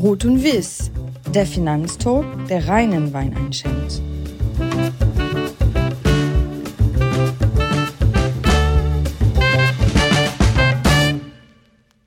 [0.00, 0.92] Rot und Wiss,
[1.34, 4.00] der Finanztalk, der reinen Wein einschenkt.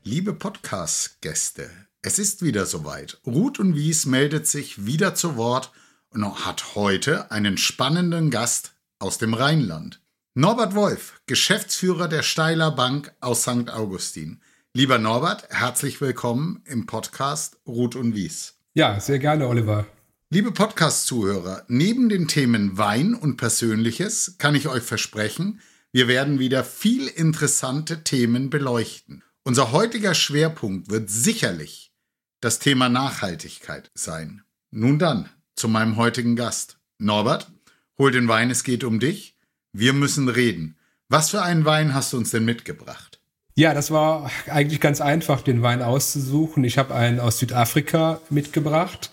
[0.05, 1.69] Liebe Podcast-Gäste,
[2.01, 3.19] es ist wieder soweit.
[3.26, 5.73] Ruth und Wies meldet sich wieder zu Wort
[6.12, 9.99] und hat heute einen spannenden Gast aus dem Rheinland.
[10.33, 13.69] Norbert Wolf, Geschäftsführer der Steiler Bank aus St.
[13.69, 14.39] Augustin.
[14.74, 18.54] Lieber Norbert, herzlich willkommen im Podcast Ruth und Wies.
[18.73, 19.86] Ja, sehr gerne, Oliver.
[20.30, 25.59] Liebe Podcast-Zuhörer, neben den Themen Wein und Persönliches kann ich euch versprechen,
[25.92, 29.23] wir werden wieder viel interessante Themen beleuchten.
[29.44, 31.92] Unser heutiger Schwerpunkt wird sicherlich
[32.40, 34.42] das Thema Nachhaltigkeit sein.
[34.70, 36.78] Nun dann zu meinem heutigen Gast.
[36.98, 37.52] Norbert,
[37.98, 39.38] hol den Wein, es geht um dich.
[39.73, 40.78] Wir müssen reden.
[41.09, 43.20] Was für einen Wein hast du uns denn mitgebracht?
[43.55, 46.64] Ja, das war eigentlich ganz einfach, den Wein auszusuchen.
[46.64, 49.12] Ich habe einen aus Südafrika mitgebracht.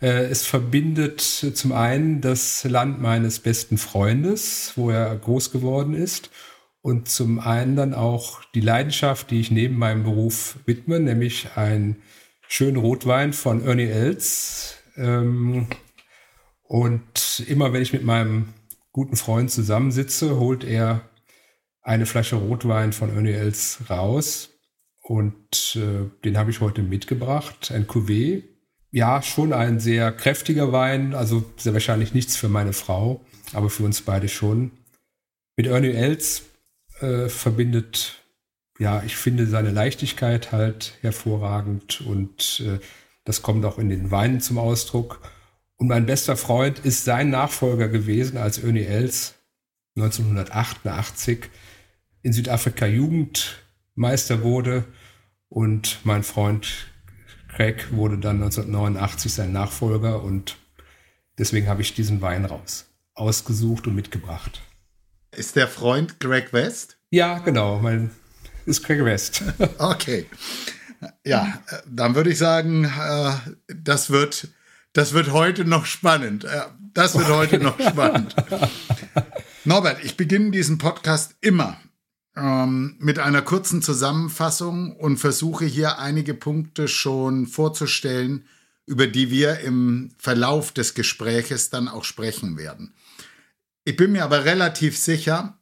[0.00, 6.30] Äh, es verbindet zum einen das Land meines besten Freundes, wo er groß geworden ist,
[6.80, 11.96] und zum einen dann auch die Leidenschaft, die ich neben meinem Beruf widme, nämlich ein
[12.48, 14.76] schönen Rotwein von Ernie Els.
[14.96, 15.66] Ähm,
[16.62, 18.48] und immer wenn ich mit meinem
[18.92, 21.02] guten Freund zusammensitze, holt er
[21.84, 24.50] eine Flasche Rotwein von Ernie Els raus.
[25.02, 28.42] Und äh, den habe ich heute mitgebracht, ein Cuvée.
[28.90, 33.82] Ja, schon ein sehr kräftiger Wein, also sehr wahrscheinlich nichts für meine Frau, aber für
[33.82, 34.70] uns beide schon.
[35.56, 36.42] Mit Ernie Els
[37.00, 38.22] äh, verbindet,
[38.78, 42.78] ja, ich finde seine Leichtigkeit halt hervorragend und äh,
[43.24, 45.20] das kommt auch in den Weinen zum Ausdruck.
[45.76, 49.34] Und mein bester Freund ist sein Nachfolger gewesen, als Ernie Els
[49.96, 51.50] 1988
[52.24, 54.84] in Südafrika Jugendmeister wurde
[55.48, 56.88] und mein Freund
[57.48, 60.56] Craig wurde dann 1989 sein Nachfolger und
[61.38, 64.60] deswegen habe ich diesen Wein raus ausgesucht und mitgebracht.
[65.30, 66.96] Ist der Freund Greg West?
[67.10, 68.10] Ja, genau, mein
[68.66, 69.42] ist Craig West.
[69.78, 70.26] okay.
[71.24, 73.32] Ja, dann würde ich sagen, äh,
[73.68, 74.48] das wird,
[74.94, 76.44] das wird heute noch spannend.
[76.44, 76.62] Äh,
[76.94, 78.34] das wird heute noch spannend.
[79.64, 81.78] Norbert, ich beginne diesen Podcast immer
[82.36, 88.46] ähm, mit einer kurzen Zusammenfassung und versuche hier einige Punkte schon vorzustellen,
[88.86, 92.94] über die wir im Verlauf des Gespräches dann auch sprechen werden.
[93.84, 95.58] Ich bin mir aber relativ sicher,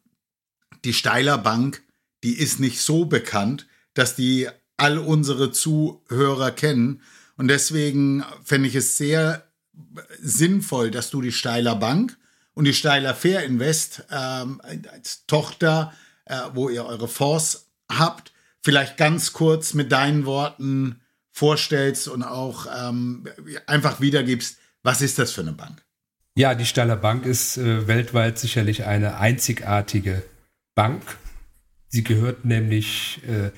[0.83, 1.83] die Steiler Bank,
[2.23, 7.01] die ist nicht so bekannt, dass die all unsere Zuhörer kennen.
[7.37, 9.47] Und deswegen fände ich es sehr
[10.21, 12.17] sinnvoll, dass du die Steiler Bank
[12.53, 15.93] und die Steiler Fair Invest ähm, als Tochter
[16.33, 21.01] äh, wo ihr eure Fonds habt, vielleicht ganz kurz mit deinen Worten
[21.31, 23.25] vorstellst und auch ähm,
[23.67, 25.83] einfach wiedergibst, was ist das für eine Bank?
[26.35, 30.23] Ja, die Staller Bank ist äh, weltweit sicherlich eine einzigartige
[30.75, 31.03] Bank.
[31.89, 33.51] Sie gehört nämlich äh,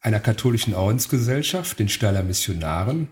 [0.00, 3.08] einer katholischen Ordensgesellschaft, den Staller Missionaren.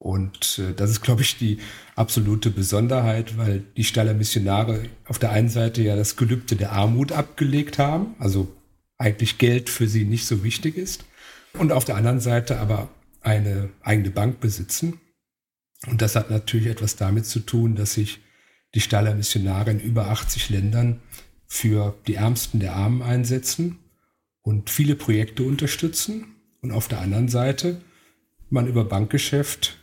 [0.00, 1.58] Und äh, das ist, glaube ich, die
[1.94, 7.12] absolute Besonderheit, weil die Staller Missionare auf der einen Seite ja das Gelübde der Armut
[7.12, 8.48] abgelegt haben, also
[8.96, 11.04] eigentlich Geld für sie nicht so wichtig ist,
[11.52, 12.88] und auf der anderen Seite aber
[13.20, 15.00] eine eigene Bank besitzen.
[15.86, 18.20] Und das hat natürlich etwas damit zu tun, dass sich
[18.74, 21.02] die Staller Missionare in über 80 Ländern
[21.46, 23.80] für die Ärmsten der Armen einsetzen
[24.40, 26.36] und viele Projekte unterstützen.
[26.62, 27.82] Und auf der anderen Seite
[28.48, 29.79] man über Bankgeschäft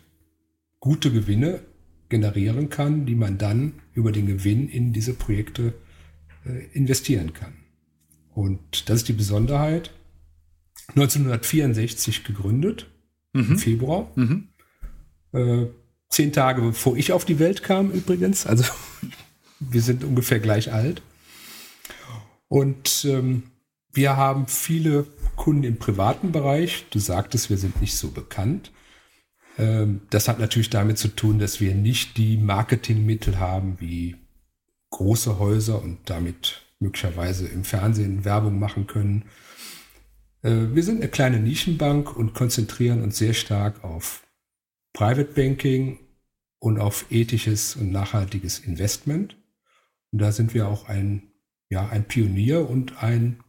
[0.88, 1.60] gute Gewinne
[2.08, 5.74] generieren kann, die man dann über den Gewinn in diese Projekte
[6.46, 7.54] äh, investieren kann.
[8.34, 9.92] Und das ist die Besonderheit.
[10.90, 12.90] 1964 gegründet,
[13.34, 13.52] mhm.
[13.52, 14.10] im Februar.
[14.16, 14.48] Mhm.
[15.34, 15.66] Äh,
[16.08, 18.48] zehn Tage bevor ich auf die Welt kam übrigens.
[18.48, 18.64] Also
[19.60, 21.02] wir sind ungefähr gleich alt.
[22.48, 23.44] Und ähm,
[23.92, 25.06] wir haben viele
[25.36, 26.86] Kunden im privaten Bereich.
[26.92, 28.72] Du sagtest, wir sind nicht so bekannt.
[29.58, 34.16] Ähm, das hat natürlich damit zu tun, dass wir nicht die Marketingmittel haben wie
[34.92, 39.26] große Häuser und damit möglicherweise im Fernsehen Werbung machen können.
[40.44, 44.24] Äh, wir sind eine kleine Nischenbank und konzentrieren uns sehr stark auf
[44.94, 46.00] Private Banking
[46.60, 49.38] und auf ethisches und nachhaltiges Investment.
[50.12, 51.32] Und da sind wir auch ein,
[51.70, 53.44] ja, ein Pionier und ein,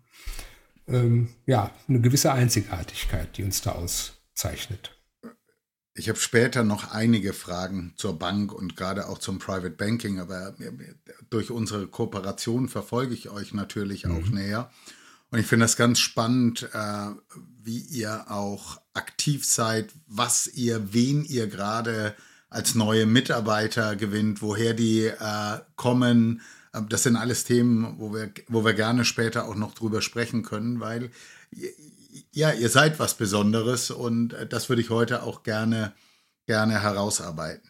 [0.88, 4.97] ähm, ja, eine gewisse Einzigartigkeit, die uns da auszeichnet.
[5.98, 10.54] Ich habe später noch einige Fragen zur Bank und gerade auch zum Private Banking, aber
[11.28, 14.12] durch unsere Kooperation verfolge ich euch natürlich mhm.
[14.12, 14.70] auch näher.
[15.30, 17.08] Und ich finde das ganz spannend, äh,
[17.64, 22.14] wie ihr auch aktiv seid, was ihr, wen ihr gerade
[22.48, 26.42] als neue Mitarbeiter gewinnt, woher die äh, kommen.
[26.74, 30.44] Ähm, das sind alles Themen, wo wir, wo wir gerne später auch noch drüber sprechen
[30.44, 31.10] können, weil
[32.32, 35.92] ja, ihr seid was Besonderes und äh, das würde ich heute auch gerne,
[36.46, 37.69] gerne herausarbeiten.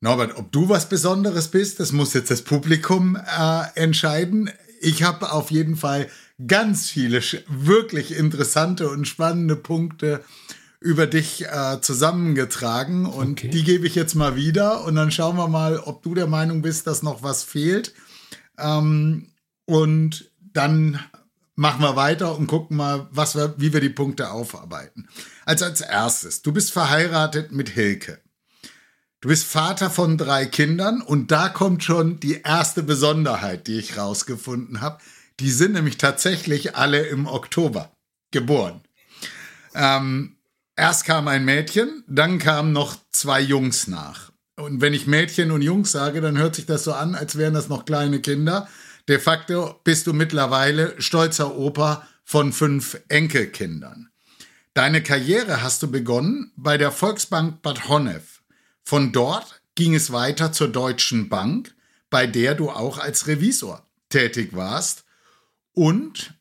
[0.00, 4.50] Norbert, ob du was Besonderes bist, das muss jetzt das Publikum äh, entscheiden.
[4.80, 6.08] Ich habe auf jeden Fall
[6.46, 10.22] ganz viele wirklich interessante und spannende Punkte
[10.80, 13.48] über dich äh, zusammengetragen und okay.
[13.48, 16.60] die gebe ich jetzt mal wieder und dann schauen wir mal, ob du der Meinung
[16.60, 17.94] bist, dass noch was fehlt.
[18.58, 19.28] Ähm,
[19.64, 21.00] und dann
[21.56, 25.08] machen wir weiter und gucken mal, was wir, wie wir die Punkte aufarbeiten.
[25.44, 28.20] Also als erstes, du bist verheiratet mit Hilke.
[29.20, 33.96] Du bist Vater von drei Kindern und da kommt schon die erste Besonderheit, die ich
[33.96, 34.98] rausgefunden habe.
[35.40, 37.96] Die sind nämlich tatsächlich alle im Oktober
[38.30, 38.82] geboren.
[39.74, 40.36] Ähm,
[40.76, 44.30] erst kam ein Mädchen, dann kamen noch zwei Jungs nach.
[44.56, 47.54] Und wenn ich Mädchen und Jungs sage, dann hört sich das so an, als wären
[47.54, 48.68] das noch kleine Kinder.
[49.08, 54.10] De facto bist du mittlerweile stolzer Opa von fünf Enkelkindern.
[54.74, 58.42] Deine Karriere hast du begonnen bei der Volksbank Bad Honnef.
[58.82, 61.74] Von dort ging es weiter zur Deutschen Bank,
[62.10, 65.04] bei der du auch als Revisor tätig warst
[65.72, 66.34] und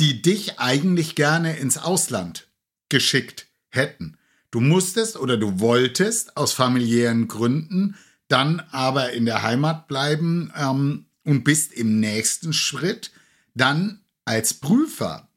[0.00, 2.48] die dich eigentlich gerne ins Ausland
[2.88, 4.16] geschickt hätten.
[4.50, 7.96] Du musstest oder du wolltest aus familiären Gründen
[8.28, 13.10] dann aber in der Heimat bleiben ähm, und bist im nächsten Schritt
[13.54, 15.28] dann als Prüfer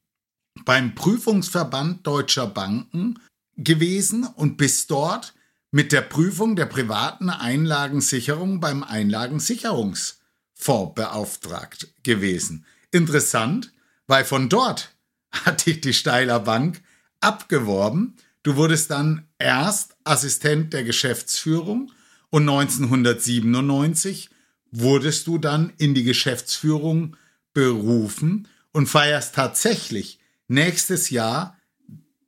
[0.65, 3.19] beim Prüfungsverband deutscher Banken
[3.55, 5.33] gewesen und bist dort
[5.71, 12.65] mit der Prüfung der privaten Einlagensicherung beim Einlagensicherungsfonds beauftragt gewesen.
[12.91, 13.73] Interessant,
[14.07, 14.95] weil von dort
[15.31, 16.81] hat dich die Steiler Bank
[17.19, 18.15] abgeworben.
[18.43, 21.91] Du wurdest dann erst Assistent der Geschäftsführung
[22.29, 24.29] und 1997
[24.71, 27.15] wurdest du dann in die Geschäftsführung
[27.53, 31.57] berufen und feierst tatsächlich nächstes Jahr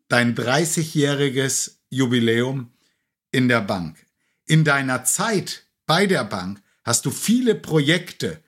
[0.07, 2.71] dein 30-jähriges Jubiläum
[3.31, 3.97] in der Bank.
[4.45, 8.39] In deiner Zeit bei der Bank hast du viele Projekte,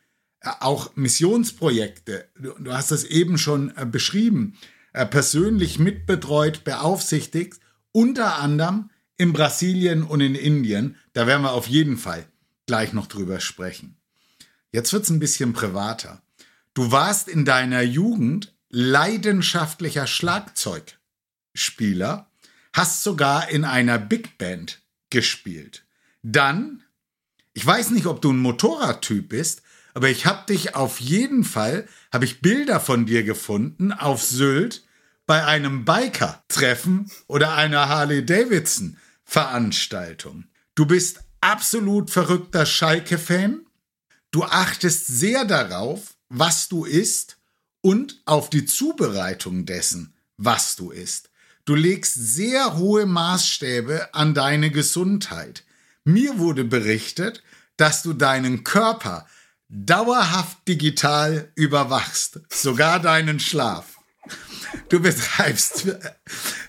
[0.41, 4.57] äh, auch Missionsprojekte, du hast das eben schon äh, beschrieben,
[4.93, 7.59] äh, persönlich mitbetreut, beaufsichtigt,
[7.91, 10.95] unter anderem in Brasilien und in Indien.
[11.13, 12.25] Da werden wir auf jeden Fall
[12.71, 13.97] gleich noch drüber sprechen.
[14.71, 16.21] Jetzt wird es ein bisschen privater.
[16.73, 22.31] Du warst in deiner Jugend leidenschaftlicher Schlagzeugspieler,
[22.71, 24.79] hast sogar in einer Big Band
[25.09, 25.83] gespielt.
[26.23, 26.81] Dann,
[27.51, 29.63] ich weiß nicht, ob du ein Motorradtyp bist,
[29.93, 34.85] aber ich habe dich auf jeden Fall, habe ich Bilder von dir gefunden auf Sylt
[35.25, 40.45] bei einem Biker-Treffen oder einer Harley-Davidson-Veranstaltung.
[40.73, 43.65] Du bist absolut verrückter Schalke-Fan.
[44.31, 47.37] Du achtest sehr darauf, was du isst
[47.81, 51.29] und auf die Zubereitung dessen, was du isst.
[51.65, 55.63] Du legst sehr hohe Maßstäbe an deine Gesundheit.
[56.03, 57.43] Mir wurde berichtet,
[57.77, 59.27] dass du deinen Körper
[59.69, 63.97] dauerhaft digital überwachst, sogar deinen Schlaf.
[64.89, 65.87] Du betreibst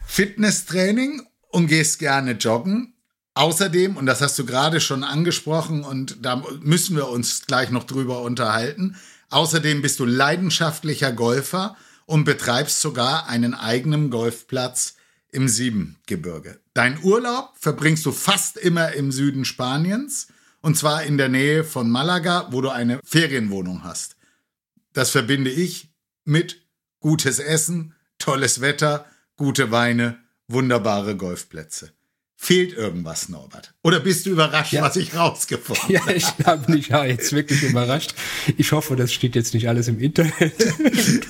[0.06, 2.91] Fitnesstraining und gehst gerne joggen.
[3.34, 7.84] Außerdem, und das hast du gerade schon angesprochen und da müssen wir uns gleich noch
[7.84, 8.96] drüber unterhalten,
[9.30, 14.96] außerdem bist du leidenschaftlicher Golfer und betreibst sogar einen eigenen Golfplatz
[15.30, 16.60] im Siebengebirge.
[16.74, 20.28] Dein Urlaub verbringst du fast immer im Süden Spaniens
[20.60, 24.16] und zwar in der Nähe von Malaga, wo du eine Ferienwohnung hast.
[24.92, 25.90] Das verbinde ich
[26.24, 26.66] mit
[27.00, 31.92] gutes Essen, tolles Wetter, gute Weine, wunderbare Golfplätze.
[32.44, 33.72] Fehlt irgendwas, Norbert?
[33.84, 34.82] Oder bist du überrascht, ja.
[34.82, 36.10] was ich rausgefunden habe?
[36.10, 38.16] Ja, ich habe mich ja jetzt wirklich überrascht.
[38.56, 40.52] Ich hoffe, das steht jetzt nicht alles im Internet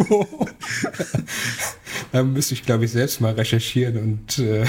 [2.12, 4.64] da müsste ich, glaube ich, selbst mal recherchieren und äh,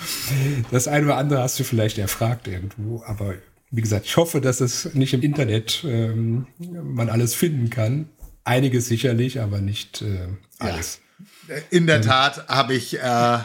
[0.70, 3.02] das eine oder andere hast du vielleicht erfragt irgendwo.
[3.06, 3.36] Aber
[3.70, 8.10] wie gesagt, ich hoffe, dass es nicht im Internet ähm, man alles finden kann.
[8.44, 11.00] Einiges sicherlich, aber nicht äh, alles.
[11.48, 11.54] Ja.
[11.70, 13.38] In der ähm, Tat habe ich äh,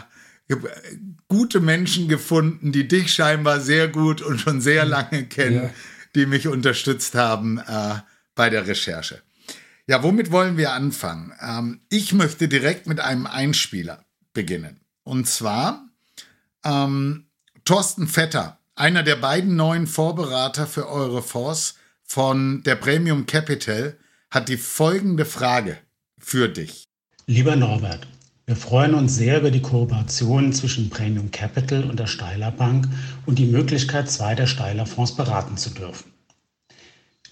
[1.28, 4.90] gute Menschen gefunden, die dich scheinbar sehr gut und schon sehr hm.
[4.90, 5.70] lange kennen, ja.
[6.14, 7.96] die mich unterstützt haben äh,
[8.34, 9.22] bei der Recherche.
[9.86, 11.32] Ja, womit wollen wir anfangen?
[11.40, 14.80] Ähm, ich möchte direkt mit einem Einspieler beginnen.
[15.02, 15.88] Und zwar
[16.64, 17.28] ähm,
[17.64, 23.96] Thorsten Vetter, einer der beiden neuen Vorberater für eure Fonds von der Premium Capital,
[24.30, 25.78] hat die folgende Frage
[26.18, 26.84] für dich.
[27.26, 28.06] Lieber Norbert,
[28.48, 32.88] Wir freuen uns sehr über die Kooperation zwischen Premium Capital und der Steiler Bank
[33.26, 36.10] und die Möglichkeit, zwei der Steiler Fonds beraten zu dürfen.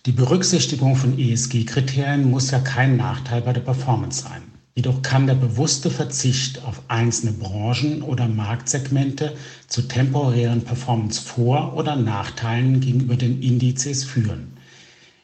[0.04, 4.42] Die Berücksichtigung von ESG-Kriterien muss ja kein Nachteil bei der Performance sein.
[4.74, 9.34] Jedoch kann der bewusste Verzicht auf einzelne Branchen oder Marktsegmente
[9.68, 14.48] zu temporären Performance Vor- oder Nachteilen gegenüber den Indizes führen.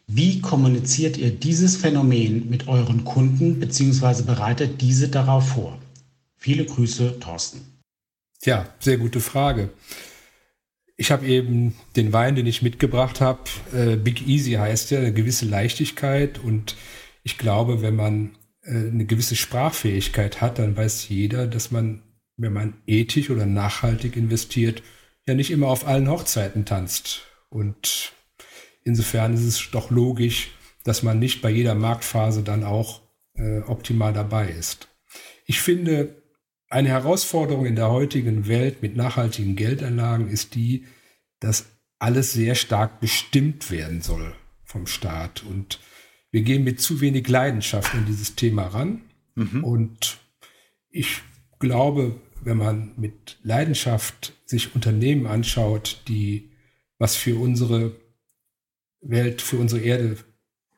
[0.07, 4.23] Wie kommuniziert ihr dieses Phänomen mit euren Kunden bzw.
[4.23, 5.79] bereitet diese darauf vor?
[6.43, 7.61] Viele Grüße, Thorsten.
[8.43, 9.71] Ja, sehr gute Frage.
[10.97, 15.13] Ich habe eben den Wein, den ich mitgebracht habe, äh, Big Easy heißt ja, eine
[15.13, 16.41] gewisse Leichtigkeit.
[16.41, 16.75] Und
[17.23, 22.03] ich glaube, wenn man äh, eine gewisse Sprachfähigkeit hat, dann weiß jeder, dass man,
[22.37, 24.83] wenn man ethisch oder nachhaltig investiert,
[25.29, 27.23] ja nicht immer auf allen Hochzeiten tanzt.
[27.51, 28.15] Und
[28.83, 30.51] insofern ist es doch logisch,
[30.83, 33.03] dass man nicht bei jeder Marktphase dann auch
[33.35, 34.89] äh, optimal dabei ist.
[35.47, 36.22] Ich finde,
[36.73, 40.87] eine Herausforderung in der heutigen Welt mit nachhaltigen Geldanlagen ist die,
[41.39, 41.67] dass
[41.99, 45.43] alles sehr stark bestimmt werden soll vom Staat.
[45.43, 45.81] Und
[46.31, 49.03] wir gehen mit zu wenig Leidenschaft in dieses Thema ran.
[49.35, 49.63] Mhm.
[49.63, 50.19] Und
[50.89, 51.21] ich
[51.59, 56.53] glaube, wenn man mit Leidenschaft sich Unternehmen anschaut, die
[56.99, 57.95] was für unsere
[59.03, 60.17] Welt, für unsere Erde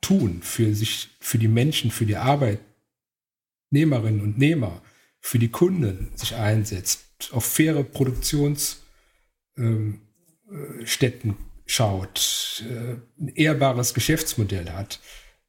[0.00, 4.82] tun, für sich, für die Menschen, für die Arbeitnehmerinnen und Nehmer,
[5.26, 8.90] für die Kunden sich einsetzt, auf faire Produktionsstätten
[9.56, 15.00] ähm, schaut, äh, ein ehrbares Geschäftsmodell hat,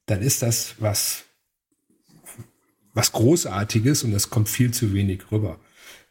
[0.05, 1.25] dann ist das was,
[2.93, 5.59] was Großartiges und das kommt viel zu wenig rüber.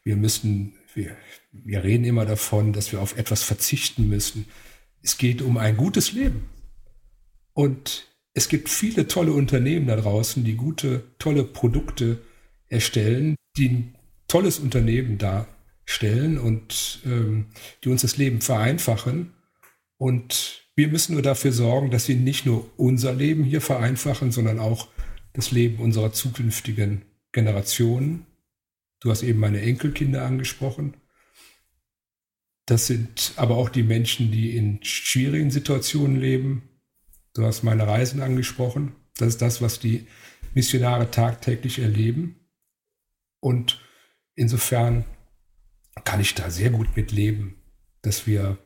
[0.02, 1.16] Wir müssen, wir,
[1.50, 4.44] wir reden immer davon, dass wir auf etwas verzichten müssen.
[5.00, 6.50] Es geht um ein gutes Leben.
[7.54, 12.20] Und es gibt viele tolle Unternehmen da draußen, die gute, tolle Produkte
[12.68, 13.94] erstellen, die ein
[14.28, 17.46] tolles Unternehmen darstellen und ähm,
[17.82, 19.32] die uns das Leben vereinfachen.
[19.96, 24.58] Und wir müssen nur dafür sorgen, dass sie nicht nur unser Leben hier vereinfachen, sondern
[24.58, 24.88] auch
[25.32, 28.26] das Leben unserer zukünftigen Generationen.
[29.00, 30.96] Du hast eben meine Enkelkinder angesprochen.
[32.66, 36.62] Das sind aber auch die Menschen, die in schwierigen Situationen leben.
[37.34, 38.94] Du hast meine Reisen angesprochen.
[39.18, 40.06] Das ist das, was die
[40.54, 42.43] Missionare tagtäglich erleben.
[43.44, 43.78] Und
[44.36, 45.04] insofern
[46.04, 47.56] kann ich da sehr gut mitleben,
[48.00, 48.56] dass wir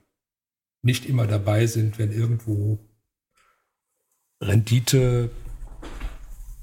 [0.83, 2.79] nicht immer dabei sind, wenn irgendwo
[4.41, 5.33] Rendite,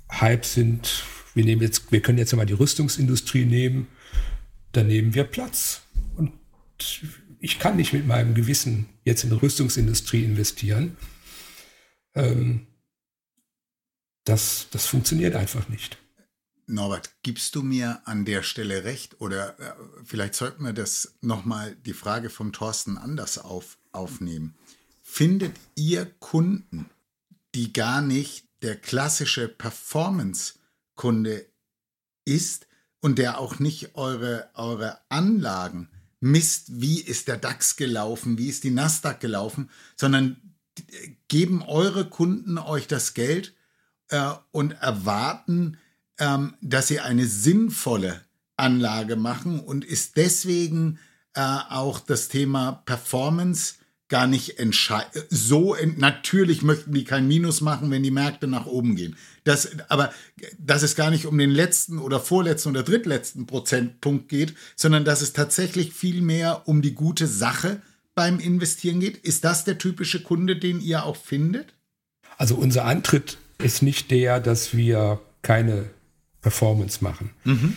[0.09, 1.03] Hype sind.
[1.33, 3.89] Wir nehmen jetzt, wir können jetzt mal die Rüstungsindustrie nehmen,
[4.71, 5.81] da nehmen wir Platz.
[6.15, 6.31] Und
[7.41, 10.95] ich kann nicht mit meinem Gewissen jetzt in die Rüstungsindustrie investieren.
[12.13, 12.67] Ähm,
[14.23, 15.97] das, das funktioniert einfach nicht.
[16.67, 19.21] Norbert, gibst du mir an der Stelle recht?
[19.21, 24.55] Oder äh, vielleicht sollten wir das nochmal die Frage vom Thorsten anders auf, aufnehmen.
[25.01, 26.89] Findet ihr Kunden,
[27.53, 31.45] die gar nicht der klassische Performance-Kunde
[32.25, 32.67] ist
[32.99, 38.63] und der auch nicht eure, eure Anlagen misst, wie ist der DAX gelaufen, wie ist
[38.63, 40.41] die Nasdaq gelaufen, sondern
[41.27, 43.53] geben eure Kunden euch das Geld
[44.09, 45.77] äh, und erwarten,
[46.19, 48.21] ähm, dass sie eine sinnvolle
[48.57, 50.99] Anlage machen und ist deswegen
[51.33, 53.75] äh, auch das Thema Performance
[54.07, 55.25] gar nicht entscheidend.
[55.29, 59.15] So, natürlich möchten die kein Minus machen, wenn die Märkte nach oben gehen.
[59.43, 60.13] Das, aber
[60.59, 65.21] dass es gar nicht um den letzten oder vorletzten oder drittletzten Prozentpunkt geht, sondern dass
[65.21, 67.81] es tatsächlich viel mehr um die gute Sache
[68.13, 69.17] beim Investieren geht.
[69.17, 71.73] Ist das der typische Kunde, den ihr auch findet?
[72.37, 75.89] Also unser Antritt ist nicht der, dass wir keine
[76.45, 77.31] Performance machen.
[77.43, 77.75] Mhm.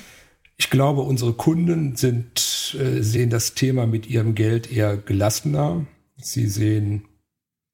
[0.59, 5.87] Ich glaube, unsere Kunden sind, äh, sehen das Thema mit ihrem Geld eher gelassener.
[6.19, 7.07] Sie sehen,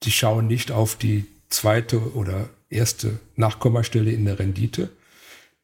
[0.05, 4.91] sie schauen nicht auf die zweite oder erste Nachkommastelle in der Rendite.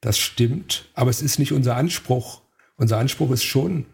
[0.00, 2.40] Das stimmt, aber es ist nicht unser Anspruch.
[2.74, 3.86] Unser Anspruch ist schon,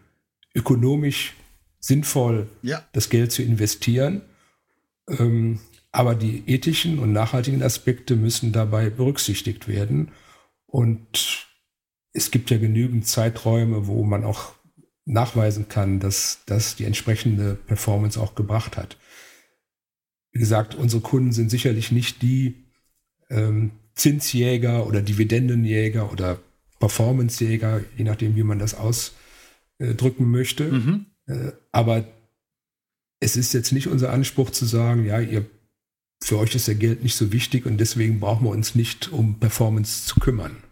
[0.55, 1.35] ökonomisch
[1.79, 2.83] sinnvoll ja.
[2.93, 4.23] das Geld zu investieren.
[5.07, 5.59] Ähm,
[5.91, 10.11] aber die ethischen und nachhaltigen Aspekte müssen dabei berücksichtigt werden.
[10.67, 11.47] Und
[12.13, 14.53] es gibt ja genügend Zeiträume, wo man auch
[15.05, 18.97] nachweisen kann, dass das die entsprechende Performance auch gebracht hat.
[20.31, 22.65] Wie gesagt, unsere Kunden sind sicherlich nicht die
[23.29, 26.39] ähm, Zinsjäger oder Dividendenjäger oder
[26.79, 30.71] Performancejäger, je nachdem, wie man das ausdrücken möchte.
[30.71, 31.05] Mhm.
[31.25, 32.05] Äh, aber
[33.19, 35.45] es ist jetzt nicht unser Anspruch zu sagen, ja, ihr
[36.21, 39.39] für euch ist ja Geld nicht so wichtig und deswegen brauchen wir uns nicht um
[39.39, 40.63] Performance zu kümmern.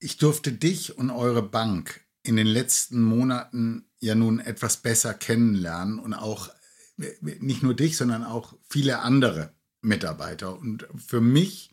[0.00, 5.98] ich durfte dich und eure Bank in den letzten Monaten ja nun etwas besser kennenlernen
[5.98, 6.50] und auch
[6.98, 10.58] äh, nicht nur dich, sondern auch viele andere Mitarbeiter.
[10.58, 11.70] Und für mich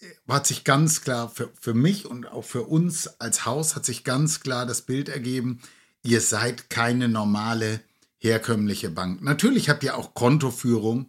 [0.00, 3.86] äh, hat sich ganz klar, für, für mich und auch für uns als Haus hat
[3.86, 5.60] sich ganz klar das Bild ergeben,
[6.02, 7.80] ihr seid keine normale
[8.18, 9.22] herkömmliche Bank.
[9.22, 11.08] Natürlich habt ihr auch Kontoführung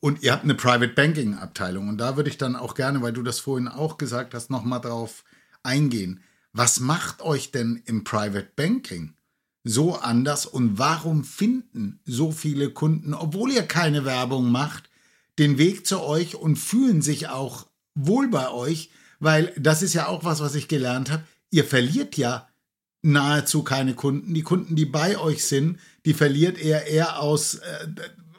[0.00, 1.88] und ihr habt eine Private Banking Abteilung.
[1.88, 4.80] Und da würde ich dann auch gerne, weil du das vorhin auch gesagt hast, nochmal
[4.80, 5.24] drauf
[5.62, 6.20] eingehen.
[6.52, 9.12] Was macht euch denn im Private Banking
[9.64, 14.88] so anders und warum finden so viele Kunden, obwohl ihr keine Werbung macht,
[15.38, 18.90] den Weg zu euch und fühlen sich auch wohl bei euch?
[19.18, 21.24] Weil das ist ja auch was, was ich gelernt habe.
[21.50, 22.48] Ihr verliert ja
[23.02, 24.34] nahezu keine Kunden.
[24.34, 27.88] Die Kunden, die bei euch sind, die verliert ihr eher aus, äh,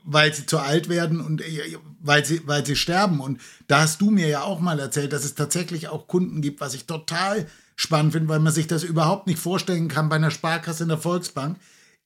[0.10, 3.20] weil sie zu alt werden und äh, weil sie, weil sie sterben.
[3.20, 6.62] Und da hast du mir ja auch mal erzählt, dass es tatsächlich auch Kunden gibt,
[6.62, 7.46] was ich total
[7.76, 10.98] spannend finde, weil man sich das überhaupt nicht vorstellen kann bei einer Sparkasse in der
[10.98, 11.58] Volksbank.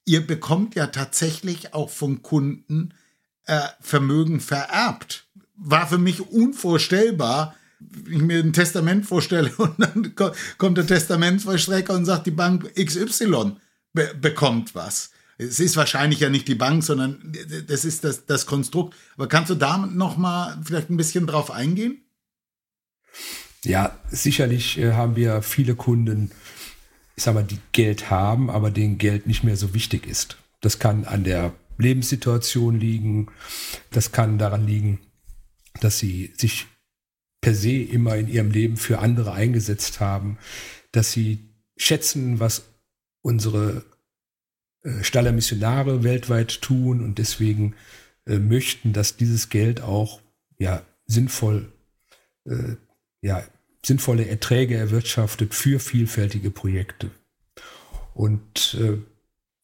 [0.04, 2.92] Ihr bekommt ja tatsächlich auch von Kunden
[3.46, 5.26] äh, Vermögen vererbt.
[5.54, 10.14] War für mich unvorstellbar, wenn ich mir ein Testament vorstelle und dann
[10.58, 13.52] kommt der Testamentsvollstrecker und sagt, die Bank XY
[13.92, 15.11] be bekommt was.
[15.38, 17.32] Es ist wahrscheinlich ja nicht die Bank, sondern
[17.66, 18.94] das ist das, das Konstrukt.
[19.16, 22.04] Aber kannst du da noch mal vielleicht ein bisschen drauf eingehen?
[23.64, 26.32] Ja, sicherlich äh, haben wir viele Kunden,
[27.16, 30.36] ich sag mal, die Geld haben, aber denen Geld nicht mehr so wichtig ist.
[30.60, 33.28] Das kann an der Lebenssituation liegen.
[33.90, 35.00] Das kann daran liegen,
[35.80, 36.66] dass sie sich
[37.40, 40.38] per se immer in ihrem Leben für andere eingesetzt haben,
[40.92, 42.64] dass sie schätzen, was
[43.22, 43.84] unsere
[45.02, 47.74] Staller Missionare weltweit tun und deswegen
[48.26, 50.20] äh, möchten, dass dieses Geld auch
[50.58, 51.72] ja sinnvoll
[52.44, 52.76] äh,
[53.22, 53.44] ja,
[53.84, 57.10] sinnvolle Erträge erwirtschaftet für vielfältige Projekte.
[58.14, 58.98] Und äh,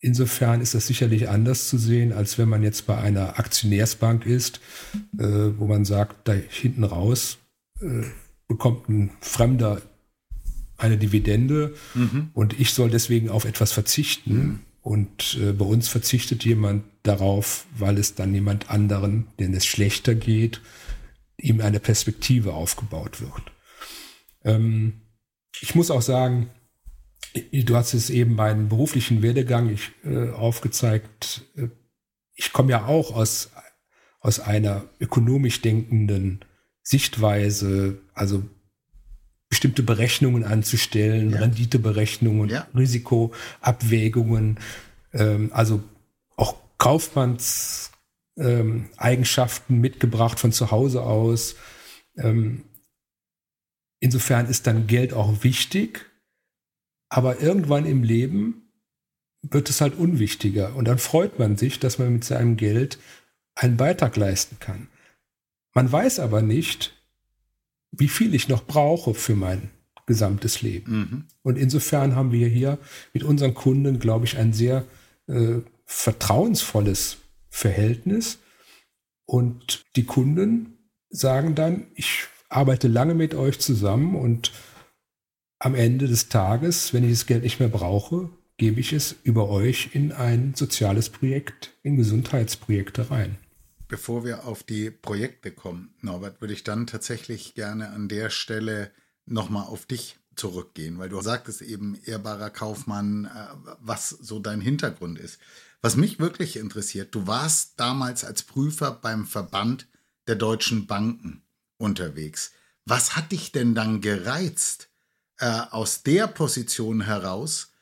[0.01, 4.61] insofern ist das sicherlich anders zu sehen, als wenn man jetzt bei einer Aktionärsbank ist,
[5.19, 5.25] äh,
[5.59, 7.39] wo man sagt, da hinten raus
[7.81, 8.05] äh,
[8.47, 9.83] bekommt ein Fremder
[10.77, 12.31] eine Dividende mhm.
[12.35, 14.61] und ich soll deswegen auf etwas verzichten.
[14.81, 20.15] Und äh, bei uns verzichtet jemand darauf, weil es dann jemand anderen, denen es schlechter
[20.15, 20.61] geht,
[21.37, 23.53] ihm eine Perspektive aufgebaut wird.
[24.45, 25.03] Ähm,
[25.61, 26.51] ich muss auch sagen,
[27.53, 31.43] du hast es eben meinen beruflichen Werdegang ich, äh, aufgezeigt.
[31.57, 31.69] Äh,
[32.35, 33.51] ich komme ja auch aus,
[34.21, 36.45] aus einer ökonomisch denkenden
[36.83, 38.45] Sichtweise, also
[39.49, 41.41] bestimmte Berechnungen anzustellen, ja.
[41.41, 42.67] Renditeberechnungen, ja.
[42.75, 44.59] Risikoabwägungen,
[45.13, 45.83] ähm, also
[46.37, 47.91] auch Kaufmanns
[48.37, 48.89] ähm,
[49.69, 51.57] mitgebracht von zu Hause aus.
[52.17, 52.65] Ähm,
[54.01, 56.07] insofern ist dann Geld auch wichtig,
[57.09, 58.71] aber irgendwann im Leben
[59.43, 62.99] wird es halt unwichtiger und dann freut man sich, dass man mit seinem Geld
[63.55, 64.89] einen Beitrag leisten kann.
[65.75, 66.98] Man weiß aber nicht,
[67.91, 69.71] wie viel ich noch brauche für mein
[70.07, 70.93] gesamtes Leben.
[70.93, 71.25] Mhm.
[71.43, 72.79] Und insofern haben wir hier
[73.13, 74.85] mit unseren Kunden, glaube ich, ein sehr
[75.27, 77.19] äh, vertrauensvolles
[77.51, 78.39] Verhältnis.
[79.27, 80.79] Und die Kunden
[81.11, 84.53] sagen dann, ich arbeite lange mit euch zusammen und
[85.59, 89.49] am Ende des Tages, wenn ich das Geld nicht mehr brauche, gebe ich es über
[89.49, 93.39] euch in ein soziales Projekt, in Gesundheitsprojekte rein.
[93.89, 98.93] Bevor wir auf die Projekte kommen, Norbert, würde ich dann tatsächlich gerne an der Stelle
[99.25, 105.19] nochmal auf dich zurückgehen, weil du sagtest eben, ehrbarer Kaufmann, äh, was so dein Hintergrund
[105.19, 105.39] ist.
[105.81, 109.87] Was mich wirklich interessiert, du warst damals als Prüfer beim Verband
[110.27, 111.43] der deutschen Banken
[111.79, 112.53] unterwegs.
[112.85, 114.91] Was hat dich denn dann gereizt,
[115.39, 117.73] äh, aus der Position heraus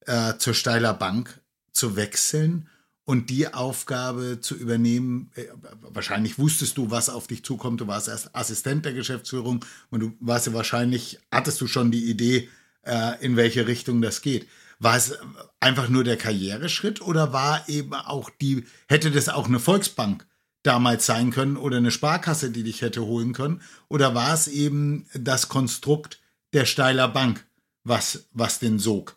[0.00, 1.40] äh, zur Steiler Bank
[1.72, 2.68] zu wechseln
[3.06, 5.30] und die Aufgabe zu übernehmen?
[5.36, 5.46] Äh,
[5.80, 7.80] wahrscheinlich wusstest du, was auf dich zukommt.
[7.80, 12.10] Du warst erst Assistent der Geschäftsführung und du warst ja wahrscheinlich, hattest du schon die
[12.10, 12.50] Idee,
[12.82, 14.46] äh, in welche Richtung das geht.
[14.78, 15.14] War es
[15.58, 20.26] einfach nur der Karriereschritt oder war eben auch die, hätte das auch eine Volksbank
[20.62, 23.62] damals sein können oder eine Sparkasse, die dich hätte holen können?
[23.88, 26.20] Oder war es eben das Konstrukt
[26.52, 27.46] der Steiler Bank,
[27.84, 29.16] was, was den Sog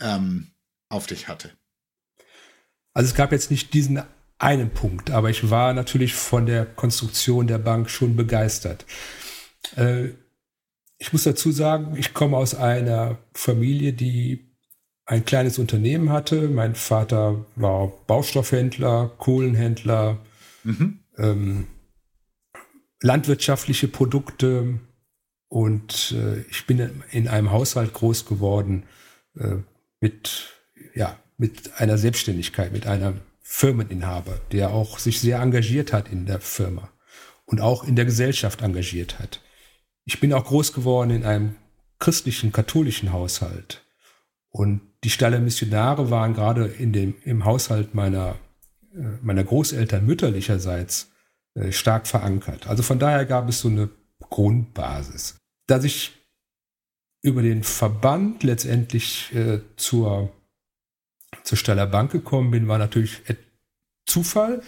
[0.00, 0.48] ähm,
[0.88, 1.52] auf dich hatte?
[2.94, 4.02] Also es gab jetzt nicht diesen
[4.38, 8.86] einen Punkt, aber ich war natürlich von der Konstruktion der Bank schon begeistert.
[9.76, 10.10] Äh,
[10.98, 14.48] ich muss dazu sagen, ich komme aus einer Familie, die
[15.06, 16.48] ein kleines Unternehmen hatte.
[16.48, 20.18] Mein Vater war Baustoffhändler, Kohlenhändler,
[20.64, 21.00] mhm.
[21.16, 21.66] ähm,
[23.00, 24.80] landwirtschaftliche Produkte.
[25.48, 28.84] Und äh, ich bin in einem Haushalt groß geworden
[29.38, 29.56] äh,
[30.00, 30.52] mit,
[30.94, 36.40] ja, mit einer Selbstständigkeit, mit einem Firmeninhaber, der auch sich sehr engagiert hat in der
[36.40, 36.90] Firma
[37.46, 39.40] und auch in der Gesellschaft engagiert hat.
[40.04, 41.56] Ich bin auch groß geworden in einem
[41.98, 43.84] christlichen, katholischen Haushalt.
[44.50, 48.36] Und die Staller Missionare waren gerade in dem, im Haushalt meiner,
[48.94, 51.10] äh, meiner Großeltern mütterlicherseits
[51.54, 52.66] äh, stark verankert.
[52.66, 53.90] Also von daher gab es so eine
[54.30, 55.36] Grundbasis.
[55.66, 56.12] Dass ich
[57.22, 60.32] über den Verband letztendlich äh, zur,
[61.48, 63.22] zur Staller Bank gekommen bin, war natürlich
[64.06, 64.62] Zufall.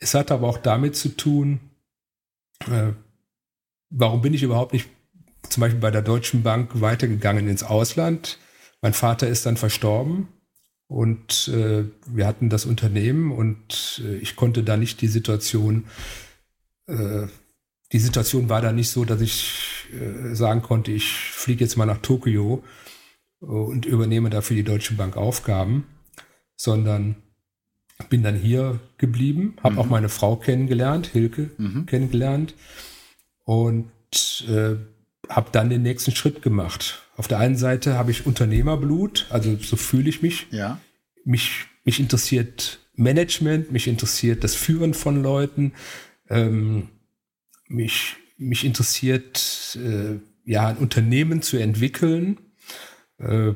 [0.00, 1.60] Es hat aber auch damit zu tun,
[2.66, 2.92] äh,
[3.90, 4.88] warum bin ich überhaupt nicht
[5.48, 8.38] zum Beispiel bei der Deutschen Bank weitergegangen ins Ausland.
[8.82, 10.26] Mein Vater ist dann verstorben
[10.88, 15.84] und äh, wir hatten das Unternehmen und äh, ich konnte da nicht die Situation,
[16.88, 17.28] äh,
[17.92, 21.86] die Situation war da nicht so, dass ich äh, sagen konnte, ich fliege jetzt mal
[21.86, 22.64] nach Tokio
[23.40, 25.86] und übernehme dafür die Deutsche Bank Aufgaben,
[26.58, 27.16] sondern
[28.10, 29.78] bin dann hier geblieben, habe mhm.
[29.80, 31.86] auch meine Frau kennengelernt, Hilke mhm.
[31.86, 32.54] kennengelernt
[33.44, 33.90] und
[34.48, 34.76] äh,
[35.28, 37.02] habe dann den nächsten Schritt gemacht.
[37.16, 40.46] Auf der einen Seite habe ich Unternehmerblut, also so fühle ich mich.
[40.50, 40.80] Ja.
[41.24, 45.72] Mich, mich interessiert Management, mich interessiert das Führen von Leuten,
[46.28, 46.88] ähm,
[47.68, 52.38] mich, mich interessiert, äh, ja, ein Unternehmen zu entwickeln.
[53.18, 53.52] Äh,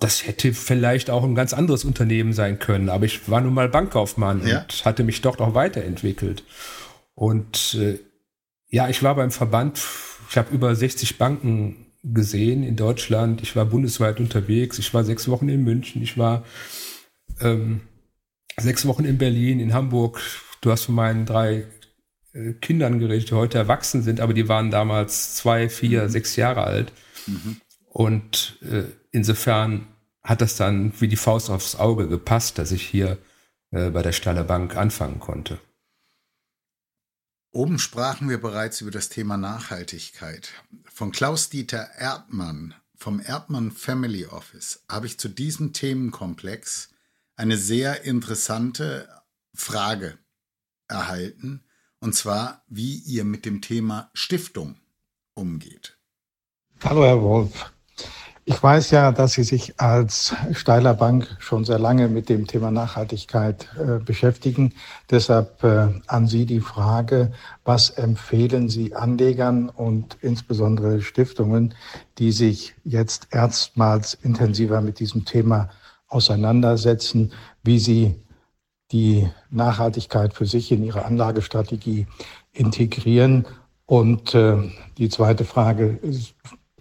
[0.00, 3.68] das hätte vielleicht auch ein ganz anderes Unternehmen sein können, aber ich war nun mal
[3.68, 4.62] Bankkaufmann ja.
[4.62, 6.42] und hatte mich dort auch weiterentwickelt.
[7.14, 7.98] Und äh,
[8.68, 9.78] ja, ich war beim Verband
[10.30, 13.42] ich habe über 60 Banken gesehen in Deutschland.
[13.42, 14.78] Ich war bundesweit unterwegs.
[14.78, 16.02] Ich war sechs Wochen in München.
[16.02, 16.44] Ich war
[17.40, 17.80] ähm,
[18.56, 20.20] sechs Wochen in Berlin, in Hamburg.
[20.60, 21.66] Du hast von meinen drei
[22.32, 26.08] äh, Kindern geredet, die heute erwachsen sind, aber die waren damals zwei, vier, mhm.
[26.08, 26.92] sechs Jahre alt.
[27.26, 27.60] Mhm.
[27.88, 29.88] Und äh, insofern
[30.22, 33.18] hat das dann wie die Faust aufs Auge gepasst, dass ich hier
[33.70, 35.58] äh, bei der Staller Bank anfangen konnte.
[37.52, 40.52] Oben sprachen wir bereits über das Thema Nachhaltigkeit.
[40.84, 46.90] Von Klaus-Dieter Erdmann vom Erdmann Family Office habe ich zu diesem Themenkomplex
[47.34, 49.08] eine sehr interessante
[49.54, 50.18] Frage
[50.86, 51.64] erhalten,
[52.00, 54.78] und zwar, wie ihr mit dem Thema Stiftung
[55.34, 55.98] umgeht.
[56.82, 57.72] Hallo, Herr Wolf.
[58.50, 62.72] Ich weiß ja, dass Sie sich als Steiler Bank schon sehr lange mit dem Thema
[62.72, 64.74] Nachhaltigkeit äh, beschäftigen.
[65.08, 67.30] Deshalb äh, an Sie die Frage,
[67.64, 71.74] was empfehlen Sie Anlegern und insbesondere Stiftungen,
[72.18, 75.70] die sich jetzt erstmals intensiver mit diesem Thema
[76.08, 77.32] auseinandersetzen,
[77.62, 78.16] wie sie
[78.90, 82.08] die Nachhaltigkeit für sich in ihre Anlagestrategie
[82.52, 83.46] integrieren.
[83.86, 84.56] Und äh,
[84.98, 86.34] die zweite Frage ist,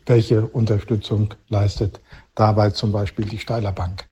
[0.10, 2.02] welche Unterstützung leistet
[2.36, 4.10] dabei zum Beispiel die Steiler Bank?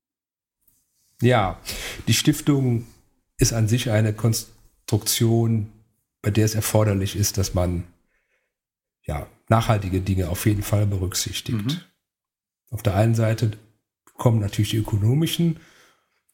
[1.21, 1.59] Ja,
[2.07, 2.85] die Stiftung
[3.37, 5.71] ist an sich eine Konstruktion,
[6.21, 7.83] bei der es erforderlich ist, dass man
[9.05, 11.65] ja, nachhaltige Dinge auf jeden Fall berücksichtigt.
[11.65, 11.81] Mhm.
[12.69, 13.51] Auf der einen Seite
[14.13, 15.59] kommen natürlich die ökonomischen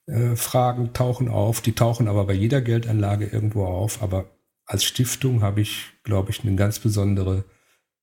[0.08, 4.02] äh, Fragen tauchen auf, die tauchen aber bei jeder Geldanlage irgendwo auf.
[4.02, 4.26] Aber
[4.66, 7.46] als Stiftung habe ich, glaube ich, eine ganz besondere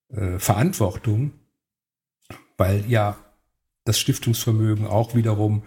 [0.09, 1.33] äh, Verantwortung,
[2.61, 3.17] weil ja
[3.87, 5.63] das Stiftungsvermögen auch wiederum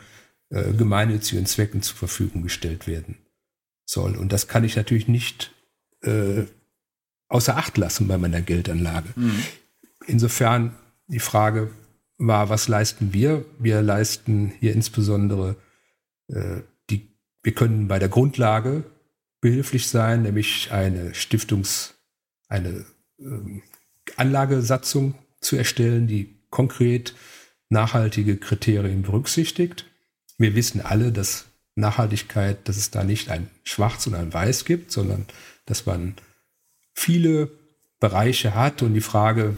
[0.49, 3.17] äh, gemeinnützigen Zwecken zur Verfügung gestellt werden
[3.84, 4.15] soll.
[4.15, 5.56] Und das kann ich natürlich nicht
[6.03, 6.43] äh,
[7.29, 9.10] außer Acht lassen bei meiner Geldanlage.
[9.15, 9.43] Mhm.
[10.06, 10.75] Insofern
[11.08, 11.71] die Frage
[12.19, 13.43] war, was leisten wir?
[13.58, 15.56] Wir leisten hier insbesondere
[16.27, 18.84] äh, die, wir können bei der Grundlage
[19.41, 21.95] behilflich sein, nämlich eine Stiftungs,
[22.49, 22.86] eine
[23.17, 23.63] ähm,
[24.15, 27.16] Anlagesatzung zu erstellen, die konkret
[27.70, 29.89] nachhaltige Kriterien berücksichtigt.
[30.38, 34.92] Wir wissen alle, dass Nachhaltigkeit, dass es da nicht ein Schwarz und ein Weiß gibt,
[34.92, 35.26] sondern
[35.66, 36.13] dass man
[36.94, 37.50] viele
[38.00, 39.58] Bereiche hat und die Frage,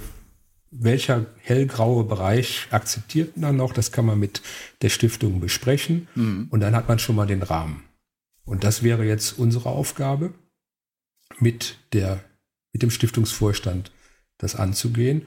[0.71, 4.41] welcher hellgraue Bereich akzeptiert man noch, das kann man mit
[4.81, 6.47] der Stiftung besprechen mhm.
[6.49, 7.83] und dann hat man schon mal den Rahmen.
[8.45, 10.33] Und das wäre jetzt unsere Aufgabe,
[11.39, 12.23] mit, der,
[12.71, 13.91] mit dem Stiftungsvorstand
[14.37, 15.25] das anzugehen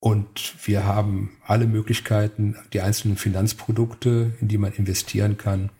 [0.00, 5.70] und wir haben alle Möglichkeiten, die einzelnen Finanzprodukte, in die man investieren kann,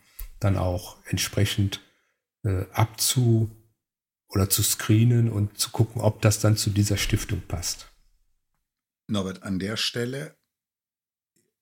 [0.41, 1.81] dann auch entsprechend
[2.43, 3.51] äh, abzu
[4.29, 7.93] oder zu screenen und zu gucken, ob das dann zu dieser Stiftung passt.
[9.07, 10.37] Norbert, an der Stelle,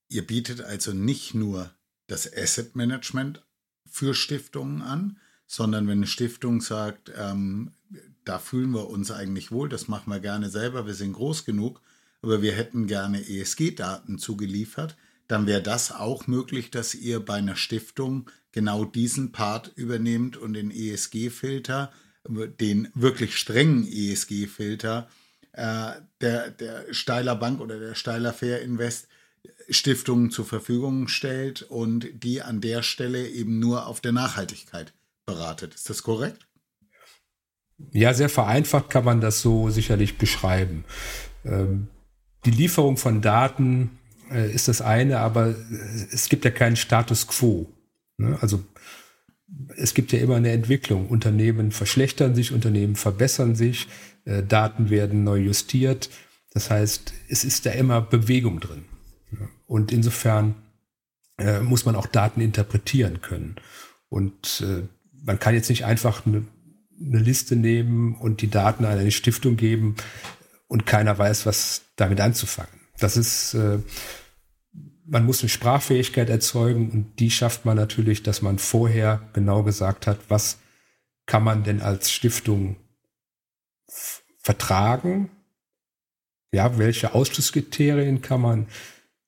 [0.09, 1.71] ihr bietet also nicht nur
[2.07, 3.45] das Asset Management
[3.89, 7.73] für Stiftungen an, sondern wenn eine Stiftung sagt, ähm,
[8.25, 11.81] da fühlen wir uns eigentlich wohl, das machen wir gerne selber, wir sind groß genug,
[12.27, 14.97] aber wir hätten gerne ESG-Daten zugeliefert,
[15.29, 20.55] dann wäre das auch möglich, dass ihr bei einer Stiftung genau diesen Part übernehmt und
[20.55, 21.93] den ESG-Filter,
[22.29, 25.09] den wirklich strengen ESG-Filter
[25.53, 29.07] äh, der, der Steiler Bank oder der Steiler Fair Invest
[29.69, 34.93] Stiftungen zur Verfügung stellt und die an der Stelle eben nur auf der Nachhaltigkeit
[35.25, 35.75] beratet.
[35.75, 36.47] Ist das korrekt?
[37.93, 40.85] Ja, sehr vereinfacht kann man das so sicherlich beschreiben.
[41.45, 41.89] Ähm,
[42.47, 43.99] die Lieferung von Daten
[44.31, 45.55] äh, ist das eine, aber
[46.13, 47.67] es gibt ja keinen Status quo.
[48.17, 48.39] Ne?
[48.41, 48.65] Also
[49.77, 51.09] es gibt ja immer eine Entwicklung.
[51.09, 53.89] Unternehmen verschlechtern sich, Unternehmen verbessern sich,
[54.25, 56.09] äh, Daten werden neu justiert.
[56.53, 58.85] Das heißt, es ist da immer Bewegung drin.
[59.67, 60.55] Und insofern
[61.39, 63.57] äh, muss man auch Daten interpretieren können.
[64.09, 64.87] Und äh,
[65.25, 66.45] man kann jetzt nicht einfach eine,
[66.99, 69.97] eine Liste nehmen und die Daten an eine Stiftung geben
[70.69, 72.81] und keiner weiß, was damit anzufangen.
[72.99, 73.79] Das ist, äh,
[75.05, 80.07] man muss eine Sprachfähigkeit erzeugen und die schafft man natürlich, dass man vorher genau gesagt
[80.07, 80.59] hat, was
[81.27, 82.77] kann man denn als Stiftung
[84.39, 85.31] vertragen?
[86.53, 88.67] Ja, welche Ausschlusskriterien kann man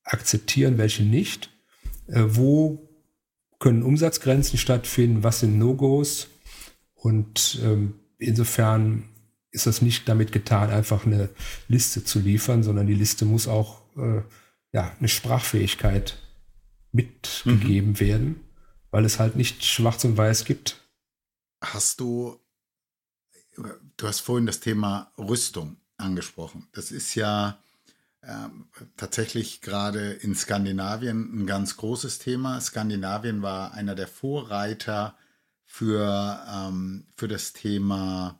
[0.04, 1.50] akzeptieren, welche nicht?
[2.06, 2.88] Äh, wo
[3.58, 5.22] können Umsatzgrenzen stattfinden?
[5.22, 6.28] Was sind No-Gos?
[6.94, 9.08] Und ähm, insofern
[9.58, 11.28] ist das nicht damit getan, einfach eine
[11.68, 14.22] Liste zu liefern, sondern die Liste muss auch äh,
[14.72, 16.16] ja, eine Sprachfähigkeit
[16.92, 18.00] mitgegeben mhm.
[18.00, 18.40] werden,
[18.90, 20.80] weil es halt nicht schwarz und weiß gibt.
[21.60, 22.38] Hast du,
[23.96, 26.68] du hast vorhin das Thema Rüstung angesprochen.
[26.72, 27.58] Das ist ja
[28.22, 32.60] ähm, tatsächlich gerade in Skandinavien ein ganz großes Thema.
[32.60, 35.16] Skandinavien war einer der Vorreiter
[35.64, 38.38] für, ähm, für das Thema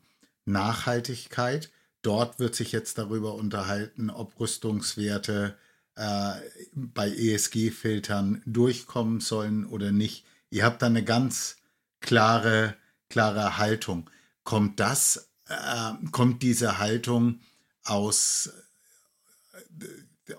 [0.49, 1.71] Nachhaltigkeit.
[2.03, 5.57] Dort wird sich jetzt darüber unterhalten, ob Rüstungswerte
[5.97, 6.35] äh,
[6.75, 10.25] bei ESG-Filtern durchkommen sollen oder nicht.
[10.51, 11.57] Ihr habt da eine ganz
[12.01, 12.77] klare,
[13.09, 14.09] klare Haltung.
[14.45, 17.41] Kommt das, äh, kommt diese Haltung
[17.85, 18.51] aus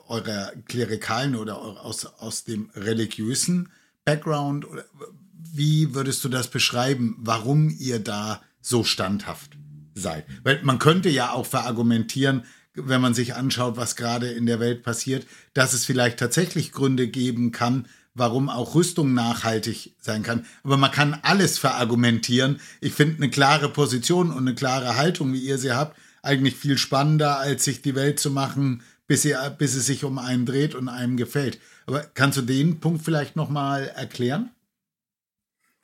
[0.08, 3.72] eurer klerikalen oder aus, aus dem religiösen
[4.06, 4.65] Background?
[5.34, 9.59] Wie würdest du das beschreiben, warum ihr da so standhaft
[10.00, 10.26] seid?
[10.44, 14.84] Weil man könnte ja auch verargumentieren, wenn man sich anschaut, was gerade in der Welt
[14.84, 20.46] passiert, dass es vielleicht tatsächlich Gründe geben kann, warum auch Rüstung nachhaltig sein kann.
[20.64, 22.60] Aber man kann alles verargumentieren.
[22.82, 26.78] Ich finde eine klare Position und eine klare Haltung, wie ihr sie habt, eigentlich viel
[26.78, 30.76] spannender, als sich die Welt zu machen, bis, sie, bis es sich um einen dreht
[30.76, 31.60] und einem gefällt.
[31.86, 34.52] Aber kannst du den Punkt vielleicht nochmal erklären?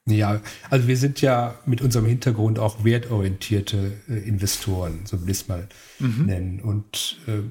[0.07, 5.41] Ja, also wir sind ja mit unserem Hintergrund auch wertorientierte äh, Investoren, so will ich
[5.41, 5.67] es mal
[5.99, 6.25] mhm.
[6.25, 6.59] nennen.
[6.61, 7.41] Und äh,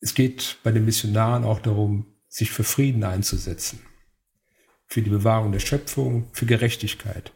[0.00, 3.80] es geht bei den Missionaren auch darum, sich für Frieden einzusetzen,
[4.86, 7.32] für die Bewahrung der Schöpfung, für Gerechtigkeit.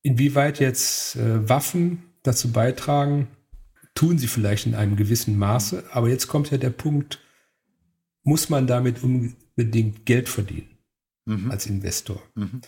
[0.00, 3.28] Inwieweit jetzt äh, Waffen dazu beitragen,
[3.94, 5.84] tun sie vielleicht in einem gewissen Maße.
[5.90, 7.20] Aber jetzt kommt ja der Punkt,
[8.22, 10.78] muss man damit unbedingt Geld verdienen
[11.26, 11.50] mhm.
[11.50, 12.22] als Investor.
[12.34, 12.62] Mhm.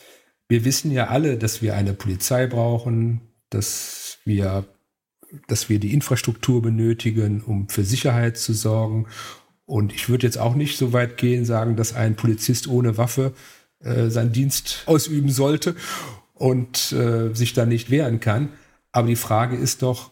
[0.48, 4.64] Wir wissen ja alle, dass wir eine Polizei brauchen, dass wir,
[5.46, 9.06] dass wir die Infrastruktur benötigen, um für Sicherheit zu sorgen.
[9.66, 13.34] Und ich würde jetzt auch nicht so weit gehen, sagen, dass ein Polizist ohne Waffe
[13.80, 15.76] äh, seinen Dienst ausüben sollte
[16.34, 18.48] und äh, sich da nicht wehren kann.
[18.92, 20.10] Aber die Frage ist doch,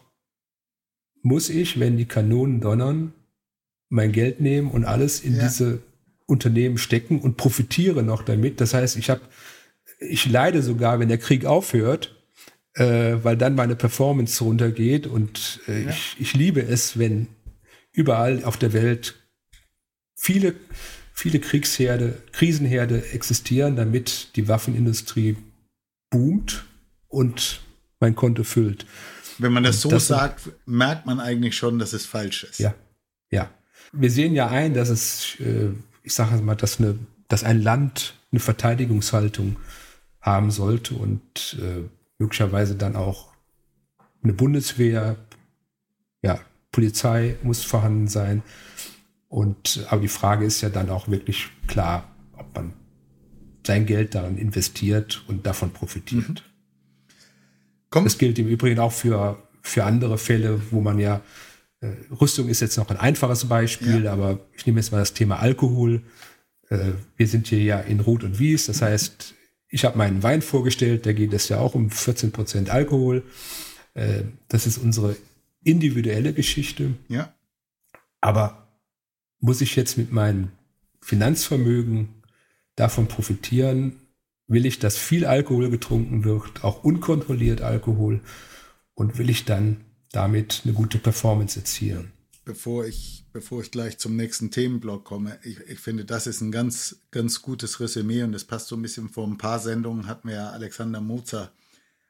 [1.23, 3.13] muss ich, wenn die Kanonen donnern,
[3.89, 5.43] mein Geld nehmen und alles in ja.
[5.43, 5.81] diese
[6.25, 8.61] Unternehmen stecken und profitiere noch damit.
[8.61, 9.21] Das heißt, ich habe,
[9.99, 12.15] ich leide sogar, wenn der Krieg aufhört,
[12.73, 15.89] äh, weil dann meine Performance runtergeht und äh, ja.
[15.89, 17.27] ich, ich liebe es, wenn
[17.91, 19.15] überall auf der Welt
[20.15, 20.53] viele,
[21.13, 25.37] viele Kriegsherde, Krisenherde existieren, damit die Waffenindustrie
[26.09, 26.65] boomt
[27.07, 27.61] und
[27.99, 28.85] mein Konto füllt.
[29.39, 32.59] Wenn man das so das sagt, merkt man eigentlich schon, dass es falsch ist.
[32.59, 32.75] Ja,
[33.31, 33.49] ja
[33.91, 35.69] wir sehen ja ein, dass es, äh,
[36.03, 39.57] ich sage mal, dass, eine, dass ein Land eine Verteidigungshaltung
[40.27, 41.83] haben sollte und äh,
[42.19, 43.33] möglicherweise dann auch
[44.23, 45.17] eine Bundeswehr,
[46.21, 46.39] ja,
[46.71, 48.43] Polizei muss vorhanden sein.
[49.29, 52.73] Und aber die Frage ist ja dann auch wirklich klar, ob man
[53.65, 56.43] sein Geld darin investiert und davon profitiert.
[57.89, 58.03] Mhm.
[58.03, 61.21] Das gilt im Übrigen auch für, für andere Fälle, wo man ja
[61.81, 61.87] äh,
[62.19, 64.13] Rüstung ist jetzt noch ein einfaches Beispiel, ja.
[64.13, 66.01] aber ich nehme jetzt mal das Thema Alkohol.
[66.69, 69.35] Äh, wir sind hier ja in Rot und Wies, das heißt,
[69.69, 73.23] ich habe meinen Wein vorgestellt, da geht es ja auch um 14 Prozent Alkohol.
[73.93, 75.15] Äh, das ist unsere
[75.63, 76.93] individuelle Geschichte.
[77.09, 77.33] Ja.
[78.21, 78.67] Aber
[79.39, 80.51] muss ich jetzt mit meinem
[81.01, 82.23] Finanzvermögen
[82.75, 83.99] davon profitieren?
[84.47, 88.21] Will ich, dass viel Alkohol getrunken wird, auch unkontrolliert Alkohol?
[88.93, 92.13] Und will ich dann damit eine gute Performance erzielen?
[92.47, 96.53] Bevor ich, bevor ich gleich zum nächsten Themenblock komme, ich, ich finde, das ist ein
[96.53, 100.23] ganz, ganz gutes Resümee und das passt so ein bisschen vor ein paar Sendungen, hat
[100.23, 101.51] mir ja Alexander Mozer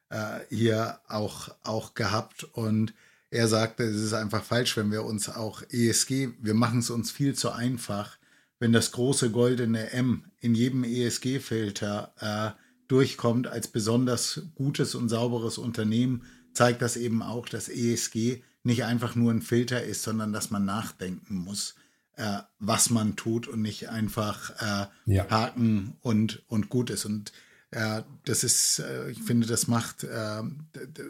[0.10, 2.94] äh, hier auch, auch gehabt und
[3.32, 7.10] er sagte, es ist einfach falsch, wenn wir uns auch ESG, wir machen es uns
[7.10, 8.20] viel zu einfach,
[8.60, 15.58] wenn das große goldene M in jedem ESG-Filter äh, durchkommt als besonders gutes und sauberes
[15.58, 20.52] Unternehmen, zeigt das eben auch, dass ESG nicht einfach nur ein Filter ist, sondern dass
[20.52, 21.74] man nachdenken muss,
[22.18, 25.30] äh, was man tut und nicht einfach äh, ja.
[25.30, 27.06] haken und, und gut ist.
[27.06, 27.32] Und
[27.72, 30.44] äh, das ist, äh, ich finde, das macht, äh,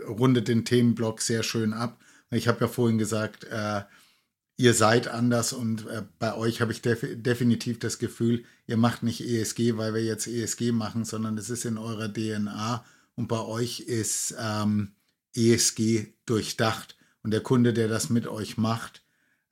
[0.08, 2.00] rundet den Themenblock sehr schön ab.
[2.30, 3.82] Ich habe ja vorhin gesagt, äh,
[4.58, 5.86] ihr seid anders und
[6.20, 10.28] bei euch habe ich def definitiv das Gefühl, ihr macht nicht ESG, weil wir jetzt
[10.28, 12.84] ESG machen, sondern es ist in eurer DNA
[13.16, 14.94] und bei euch ist ähm,
[15.36, 16.97] ESG durchdacht
[17.28, 19.04] und der Kunde, der das mit euch macht,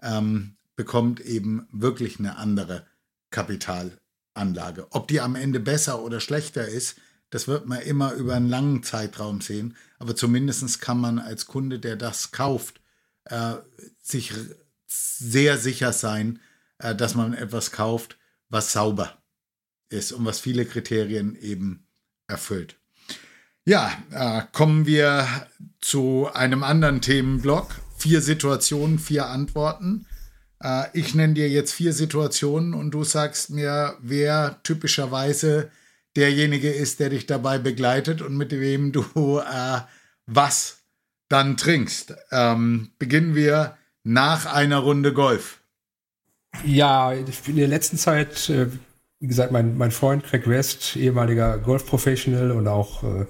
[0.02, 2.88] ähm, bekommt eben wirklich eine andere
[3.32, 4.88] Kapitalanlage.
[4.92, 6.96] Ob die am Ende besser oder schlechter ist,
[7.32, 11.78] das wird man immer über einen langen Zeitraum sehen, aber zumindest kann man als Kunde,
[11.78, 12.80] der das kauft,
[13.26, 13.56] äh,
[14.02, 14.32] sich
[14.88, 16.40] sehr sicher sein,
[16.78, 19.22] äh, dass man etwas kauft, was sauber
[19.90, 21.86] ist und was viele Kriterien eben
[22.28, 22.78] erfüllt.
[23.68, 25.28] Ja, äh, kommen wir
[25.82, 27.68] zu einem anderen Themenblock.
[27.98, 30.06] Vier Situationen, vier Antworten.
[30.62, 35.72] Äh, ich nenne dir jetzt vier Situationen und du sagst mir, wer typischerweise
[36.16, 39.02] derjenige ist, der dich dabei begleitet und mit wem du
[39.40, 39.82] äh,
[40.28, 40.84] was
[41.28, 42.14] dann trinkst.
[42.32, 45.60] Ähm, beginnen wir nach einer Runde Golf?
[46.64, 48.68] Ja, in der letzten Zeit, äh,
[49.26, 53.26] wie gesagt, mein, mein Freund Craig West, ehemaliger Golf-Professional und auch äh,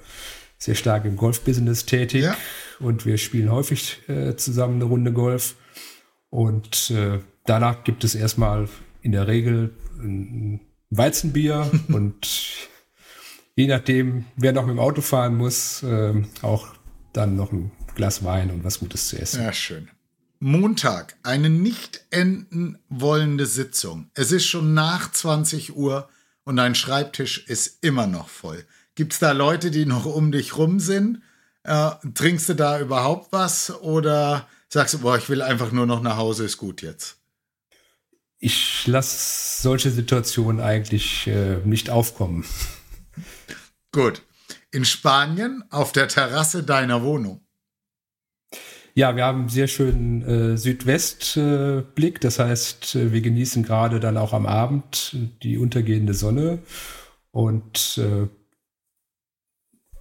[0.58, 2.23] sehr stark im Golf-Business tätig.
[2.23, 2.36] Ja.
[2.81, 5.55] Und wir spielen häufig äh, zusammen eine Runde Golf.
[6.29, 8.67] Und äh, danach gibt es erstmal
[9.03, 12.27] in der Regel ein Weizenbier und
[13.55, 16.75] je nachdem, wer noch mit dem Auto fahren muss, äh, auch
[17.13, 19.43] dann noch ein Glas Wein und was Gutes zu essen.
[19.43, 19.89] Ja, schön.
[20.39, 24.09] Montag, eine nicht enden wollende Sitzung.
[24.13, 26.09] Es ist schon nach 20 Uhr
[26.43, 28.65] und dein Schreibtisch ist immer noch voll.
[28.95, 31.21] Gibt es da Leute, die noch um dich rum sind?
[31.63, 36.01] Äh, trinkst du da überhaupt was oder sagst du, boah, ich will einfach nur noch
[36.01, 37.17] nach Hause, ist gut jetzt?
[38.37, 42.45] Ich lasse solche Situationen eigentlich äh, nicht aufkommen.
[43.91, 44.21] Gut.
[44.71, 47.44] In Spanien auf der Terrasse deiner Wohnung.
[48.97, 52.15] Ja, wir haben einen sehr schönen äh, Südwestblick.
[52.15, 56.60] Äh, das heißt, äh, wir genießen gerade dann auch am Abend die untergehende Sonne.
[57.31, 58.29] Und äh,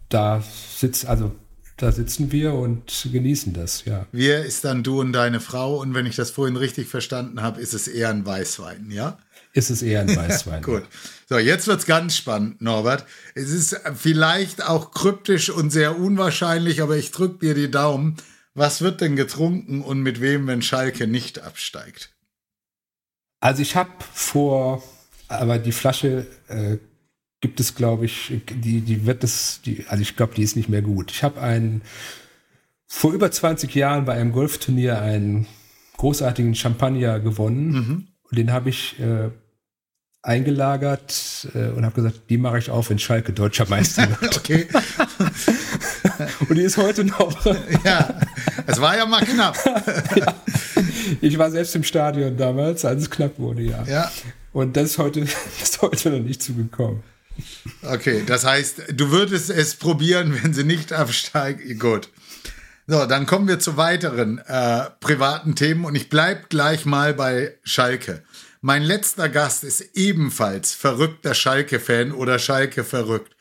[0.09, 0.45] da
[0.77, 1.35] sitzt, also
[1.77, 4.07] da sitzen wir und genießen das, ja.
[4.13, 7.61] Wir ist dann du und deine Frau und wenn ich das vorhin richtig verstanden habe,
[7.61, 9.19] ist es eher ein Weißwein, ja?
[9.55, 10.63] Ist es eher ein Weißwein.
[10.63, 10.85] Gut.
[11.29, 13.07] So, jetzt wird's ganz spannend, Norbert.
[13.35, 18.17] Es ist vielleicht auch kryptisch und sehr unwahrscheinlich, aber ich drück dir die Daumen.
[18.55, 22.11] Was wird denn getrunken und mit wem, wenn Schalke nicht absteigt?
[23.41, 24.83] Also ich habe vor,
[25.29, 26.79] aber die Flasche äh,
[27.41, 30.69] gibt es, glaube ich, die, die wird es, die, also ich glaube, die ist nicht
[30.69, 31.11] mehr gut.
[31.11, 31.83] Ich habe einen
[32.87, 35.47] vor über 20 Jahren bei einem Golfturnier einen
[35.97, 38.09] großartigen Champagner gewonnen mhm.
[38.31, 39.31] und den habe ich äh,
[40.23, 44.37] eingelagert äh, und habe gesagt, die mache ich auf, wenn Schalke deutscher Meister wird.
[44.37, 44.67] okay.
[46.49, 47.45] und die ist heute noch.
[47.85, 48.19] ja,
[48.67, 49.57] es war ja mal knapp.
[50.17, 50.35] ja.
[51.21, 53.85] Ich war selbst im Stadion damals, als es knapp wurde, ja.
[53.85, 54.11] ja.
[54.53, 57.03] Und das ist heute, das ist heute noch nicht zugekommen.
[57.83, 61.79] Okay, das heißt, du würdest es probieren, wenn sie nicht absteigen.
[61.79, 62.09] Gut.
[62.87, 67.55] So, dann kommen wir zu weiteren äh, privaten Themen und ich bleibe gleich mal bei
[67.65, 68.23] Schalke.
[68.61, 73.34] Mein letzter Gast ist ebenfalls verrückter Schalke-Fan oder Schalke verrückt.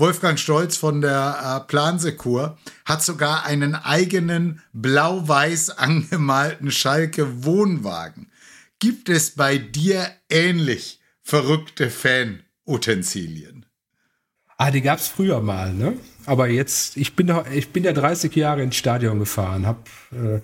[0.00, 8.32] Wolfgang Stolz von der äh, Plansekur hat sogar einen eigenen blau-weiß angemalten Schalke-Wohnwagen.
[8.78, 12.42] Gibt es bei dir ähnlich verrückte Fan?
[12.66, 13.66] Utensilien.
[14.56, 15.96] Ah, die gab es früher mal, ne?
[16.26, 19.82] Aber jetzt, ich bin, ich bin ja 30 Jahre ins Stadion gefahren, habe
[20.12, 20.40] äh,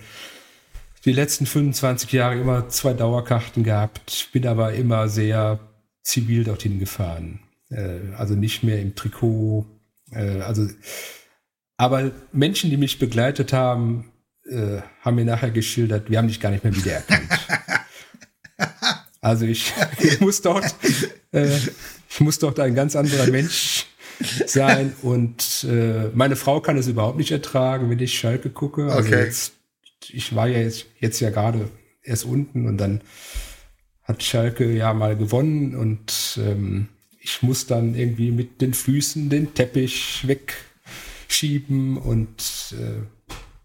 [1.05, 5.61] die letzten 25 Jahre immer zwei Dauerkarten gehabt, bin aber immer sehr
[6.03, 7.46] zivil dorthin gefahren.
[7.71, 9.67] Äh, also nicht mehr im Trikot.
[10.11, 10.69] Äh, also,
[11.77, 14.13] aber Menschen, die mich begleitet haben,
[14.49, 17.29] äh, haben mir nachher geschildert, wir haben dich gar nicht mehr wiedererkannt.
[19.21, 20.75] also ich, ich muss dort,
[21.33, 21.59] äh,
[22.09, 23.87] ich muss dort ein ganz anderer Mensch
[24.47, 28.93] sein und äh, meine Frau kann es überhaupt nicht ertragen, wenn ich Schalke gucke.
[28.93, 29.25] Also Okay.
[29.25, 29.53] jetzt,
[30.09, 31.69] ich war ja jetzt, jetzt ja gerade
[32.03, 33.01] erst unten und dann
[34.03, 36.89] hat Schalke ja mal gewonnen und ähm,
[37.27, 43.03] ich muss dann irgendwie mit den Füßen den Teppich wegschieben und äh,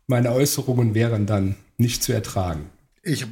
[0.08, 2.72] meine Äußerungen wären dann nicht zu ertragen.
[3.04, 3.28] Ich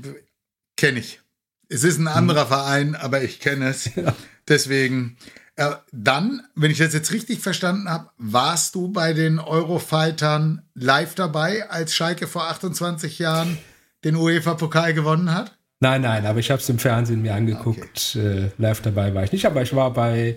[0.78, 1.20] kenne ich.
[1.68, 3.90] Es ist ein anderer Verein, aber ich kenne es.
[4.48, 5.18] Deswegen.
[5.56, 11.16] Äh, dann, wenn ich das jetzt richtig verstanden habe, warst du bei den Eurofightern live
[11.16, 13.58] dabei, als Schalke vor 28 Jahren
[14.04, 15.59] den UEFA-Pokal gewonnen hat?
[15.82, 18.16] Nein, nein, aber ich habe es im Fernsehen mir angeguckt.
[18.16, 20.36] Äh, live dabei war ich nicht, aber ich war bei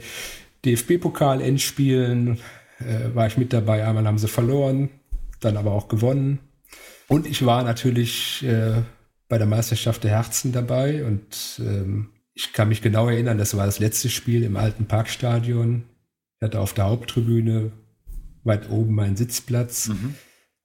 [0.65, 2.39] DFB-Pokal-Endspielen,
[2.79, 3.85] äh, war ich mit dabei.
[3.85, 4.91] Einmal haben sie verloren,
[5.41, 6.39] dann aber auch gewonnen.
[7.09, 8.83] Und ich war natürlich äh,
[9.29, 13.67] bei der Meisterschaft der Herzen dabei und ähm, ich kann mich genau erinnern, das war
[13.67, 15.85] das letzte Spiel im alten Parkstadion.
[16.39, 17.73] Ich hatte auf der Haupttribüne
[18.45, 19.91] weit oben meinen Sitzplatz.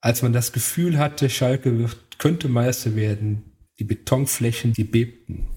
[0.00, 3.47] Als man das Gefühl hatte, Schalke wird, könnte Meister werden,
[3.78, 5.48] die Betonflächen, die bebten.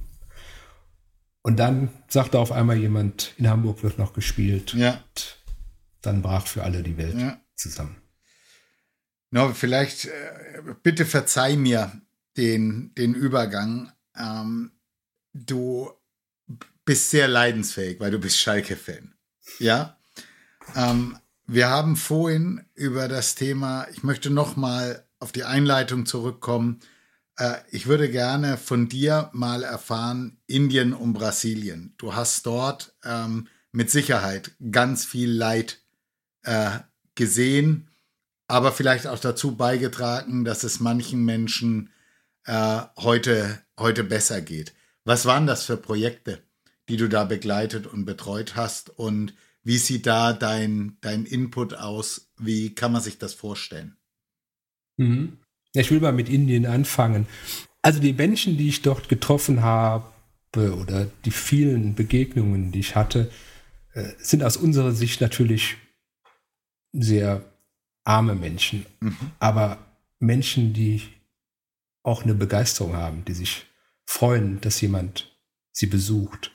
[1.42, 4.74] Und dann sagte auf einmal jemand, in Hamburg wird noch gespielt.
[4.74, 5.04] Ja.
[5.14, 5.38] Und
[6.02, 7.42] dann brach für alle die Welt Ja.
[7.56, 7.96] zusammen.
[9.32, 12.02] No, vielleicht, äh, bitte verzeih mir
[12.38, 13.92] den, den Übergang.
[14.16, 14.72] Ähm,
[15.34, 15.90] du
[16.86, 19.14] bist sehr leidensfähig, weil du bist Schalke-Fan.
[19.60, 19.98] Ja.
[20.76, 21.18] Ähm,
[21.48, 26.80] wir haben vorhin über das Thema, ich möchte noch mal auf die Einleitung zurückkommen.
[27.42, 31.96] Äh, ich würde gerne von dir mal erfahren, Indien und Brasilien.
[31.98, 35.80] Du hast dort ähm, mit Sicherheit ganz viel Leid
[36.44, 36.80] äh,
[37.16, 37.90] gesehen,
[38.48, 41.90] aber vielleicht auch dazu beigetragen, dass es manchen Menschen
[42.46, 44.74] äh, heute, heute besser geht.
[45.04, 46.44] Was waren das für Projekte,
[46.90, 48.92] die du da begleitet und betreut hast?
[48.92, 49.34] Und
[49.64, 52.30] wie sieht da dein, dein Input aus?
[52.38, 53.98] Wie kann man sich das vorstellen?
[54.98, 55.40] Mhm.
[55.74, 57.28] Ich will mal mit Indien anfangen.
[57.82, 60.06] Also die Menschen, die ich dort getroffen habe
[60.56, 63.32] oder die vielen Begegnungen, die ich hatte,
[63.94, 65.78] äh, sind aus unserer Sicht natürlich
[66.94, 67.46] sehr
[68.04, 68.86] arme Menschen,
[69.40, 69.78] aber
[70.20, 71.04] Menschen, die
[72.04, 73.66] auch eine Begeisterung haben, die sich
[74.06, 75.38] freuen, dass jemand
[75.72, 76.52] sie besucht.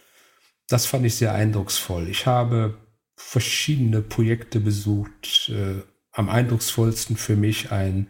[0.69, 2.09] Das fand ich sehr eindrucksvoll.
[2.09, 2.77] Ich habe
[3.17, 5.49] verschiedene Projekte besucht.
[5.49, 8.09] Äh, am eindrucksvollsten für mich ein,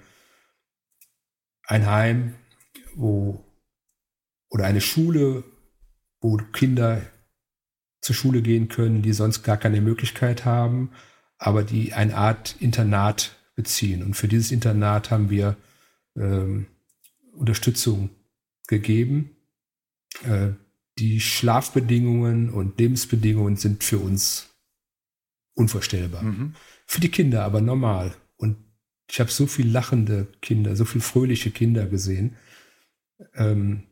[1.66, 2.34] ein Heim,
[2.94, 3.44] wo
[4.48, 5.44] oder eine Schule,
[6.20, 7.02] wo Kinder
[8.00, 10.92] zur Schule gehen können, die sonst gar keine Möglichkeit haben,
[11.38, 14.02] aber die eine Art Internat beziehen.
[14.02, 15.56] Und für dieses Internat haben wir
[16.16, 16.66] ähm,
[17.32, 18.10] Unterstützung
[18.68, 19.36] gegeben.
[20.24, 20.50] Äh,
[20.98, 24.54] die Schlafbedingungen und Lebensbedingungen sind für uns
[25.54, 26.22] unvorstellbar.
[26.86, 28.14] Für die Kinder aber normal.
[28.36, 28.56] Und
[29.08, 32.36] ich habe so viel lachende Kinder, so viel fröhliche Kinder gesehen.
[33.34, 33.84] Ähm,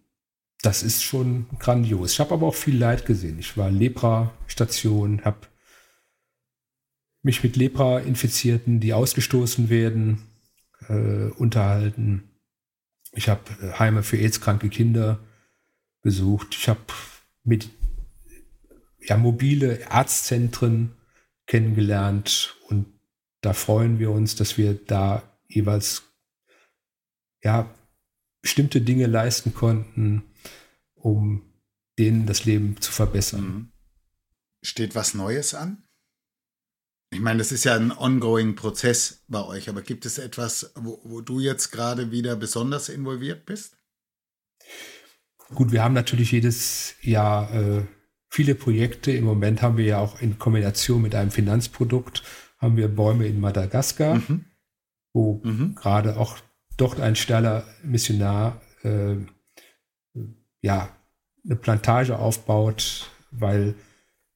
[0.63, 2.13] das ist schon grandios.
[2.13, 3.39] Ich habe aber auch viel Leid gesehen.
[3.39, 5.47] Ich war Lepra-Station, habe
[7.23, 10.23] mich mit Lepra-Infizierten, die ausgestoßen werden,
[10.89, 12.31] äh, unterhalten.
[13.13, 15.21] Ich habe äh, Heime für AIDS-kranke Kinder
[16.03, 16.55] besucht.
[16.59, 16.81] Ich habe
[17.45, 17.71] mit
[19.01, 20.93] ja, mobile Arztzentren
[21.47, 22.87] kennengelernt und
[23.45, 26.03] da freuen wir uns, dass wir da jeweils
[27.43, 27.75] ja
[28.41, 30.23] bestimmte Dinge leisten konnten,
[30.95, 31.43] um
[31.99, 33.73] denen das Leben zu verbessern.
[34.63, 35.83] Steht was Neues an?
[37.11, 41.01] Ich meine, das ist ja ein ongoing Prozess bei euch, aber gibt es etwas, wo,
[41.05, 43.77] wo du jetzt gerade wieder besonders involviert bist?
[45.55, 47.87] Gut, wir haben natürlich jedes Jahr äh,
[48.31, 49.13] viele Projekte.
[49.13, 52.23] Im Moment haben wir ja auch in Kombination mit einem Finanzprodukt
[52.65, 54.21] haben wir Bäume in Madagaskar,
[55.13, 55.41] wo
[55.77, 56.39] gerade auch
[56.77, 59.17] dort ein steiler Missionar äh,
[60.63, 60.89] ja
[61.45, 63.75] eine Plantage aufbaut, weil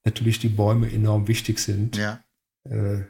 [0.05, 2.23] natürlich die Bäume enorm wichtig sind Ja.
[2.65, 3.03] äh,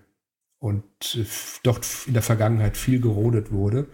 [0.61, 1.25] und äh,
[1.63, 3.87] dort in der Vergangenheit viel gerodet wurde.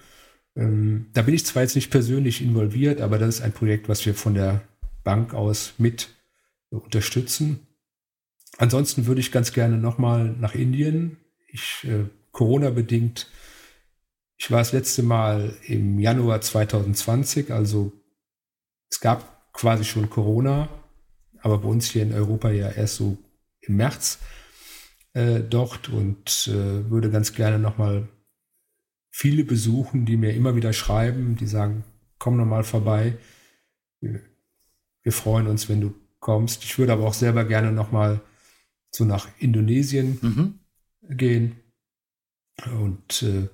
[0.56, 4.04] Ähm, da bin ich zwar jetzt nicht persönlich involviert, aber das ist ein Projekt, was
[4.06, 4.62] wir von der
[5.02, 6.08] Bank aus mit
[6.70, 7.66] äh, unterstützen.
[8.58, 11.18] Ansonsten würde ich ganz gerne nochmal nach Indien.
[11.48, 13.30] Ich, äh, Corona-bedingt,
[14.36, 17.92] ich war das letzte Mal im Januar 2020, also
[18.90, 20.68] es gab quasi schon Corona,
[21.40, 23.16] aber bei uns hier in Europa ja erst so
[23.60, 24.18] im März
[25.14, 28.08] äh, dort und äh, würde ganz gerne nochmal
[29.10, 31.84] viele besuchen, die mir immer wieder schreiben, die sagen,
[32.18, 33.16] komm noch mal vorbei.
[34.00, 34.20] Wir,
[35.12, 36.64] freuen uns, wenn du kommst.
[36.64, 38.20] Ich würde aber auch selber gerne noch mal
[38.94, 40.60] so nach Indonesien mhm.
[41.16, 41.56] gehen.
[42.78, 43.48] Und äh,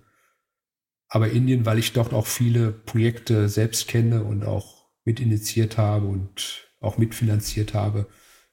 [1.09, 6.68] aber Indien, weil ich dort auch viele Projekte selbst kenne und auch mitinitiiert habe und
[6.78, 8.07] auch mitfinanziert habe,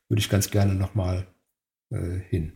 [0.07, 1.27] würde ich ganz gerne nochmal
[1.89, 2.53] äh, hin.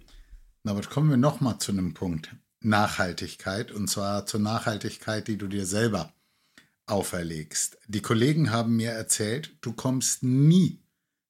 [0.64, 2.36] Na, aber kommen wir nochmal zu einem Punkt.
[2.62, 6.14] Nachhaltigkeit und zwar zur Nachhaltigkeit, die du dir selber
[6.86, 7.78] auferlegst.
[7.88, 10.84] Die Kollegen haben mir erzählt, du kommst nie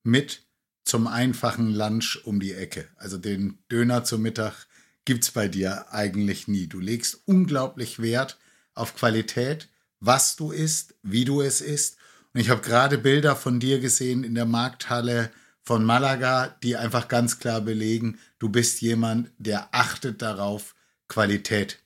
[0.04, 0.48] mit
[0.84, 2.88] zum einfachen Lunch um die Ecke.
[2.98, 4.68] Also den Döner zum Mittag
[5.06, 6.68] gibt es bei dir eigentlich nie.
[6.68, 8.38] Du legst unglaublich Wert
[8.74, 9.70] auf Qualität,
[10.00, 11.98] was du isst, wie du es isst.
[12.34, 15.32] Und ich habe gerade Bilder von dir gesehen in der Markthalle
[15.64, 20.76] von Malaga, die einfach ganz klar belegen, du bist jemand, der achtet darauf,
[21.08, 21.80] Qualität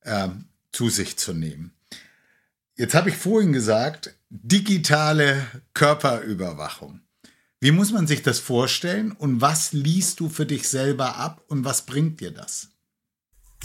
[0.00, 0.28] äh,
[0.72, 1.72] zu sich zu nehmen.
[2.74, 7.01] Jetzt habe ich vorhin gesagt, digitale Körperüberwachung.
[7.62, 11.64] Wie muss man sich das vorstellen und was liest du für dich selber ab und
[11.64, 12.70] was bringt dir das?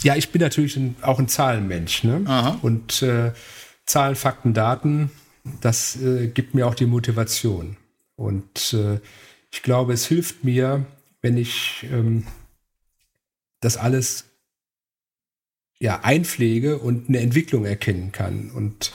[0.04, 2.04] Ja, ich bin natürlich ein, auch ein Zahlenmensch.
[2.04, 2.20] Ne?
[2.62, 3.32] Und äh,
[3.86, 5.10] Zahlen, Fakten, Daten,
[5.60, 7.76] das äh, gibt mir auch die Motivation.
[8.14, 9.00] Und äh,
[9.50, 10.86] ich glaube, es hilft mir,
[11.20, 12.24] wenn ich ähm,
[13.58, 14.26] das alles
[15.80, 18.52] ja, einpflege und eine Entwicklung erkennen kann.
[18.52, 18.92] Und,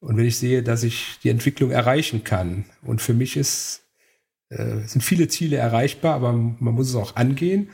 [0.00, 2.64] und wenn ich sehe, dass ich die Entwicklung erreichen kann.
[2.80, 3.82] Und für mich ist,
[4.52, 7.70] äh, sind viele Ziele erreichbar, aber man muss es auch angehen.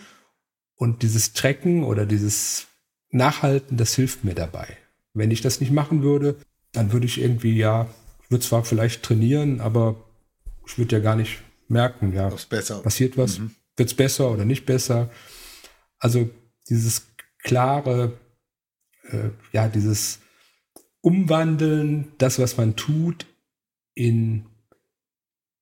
[0.76, 2.68] Und dieses Trecken oder dieses
[3.10, 4.76] Nachhalten, das hilft mir dabei.
[5.12, 6.36] Wenn ich das nicht machen würde,
[6.72, 7.88] dann würde ich irgendwie, ja,
[8.22, 9.96] ich würde zwar vielleicht trainieren, aber
[10.66, 13.50] ich würde ja gar nicht merken, ja, passiert was, mhm.
[13.76, 15.10] wird es besser oder nicht besser.
[15.98, 16.30] Also
[16.68, 17.08] dieses
[17.42, 18.12] klare,
[19.10, 20.20] äh, ja, dieses
[21.00, 23.26] Umwandeln, das, was man tut,
[23.94, 24.46] in,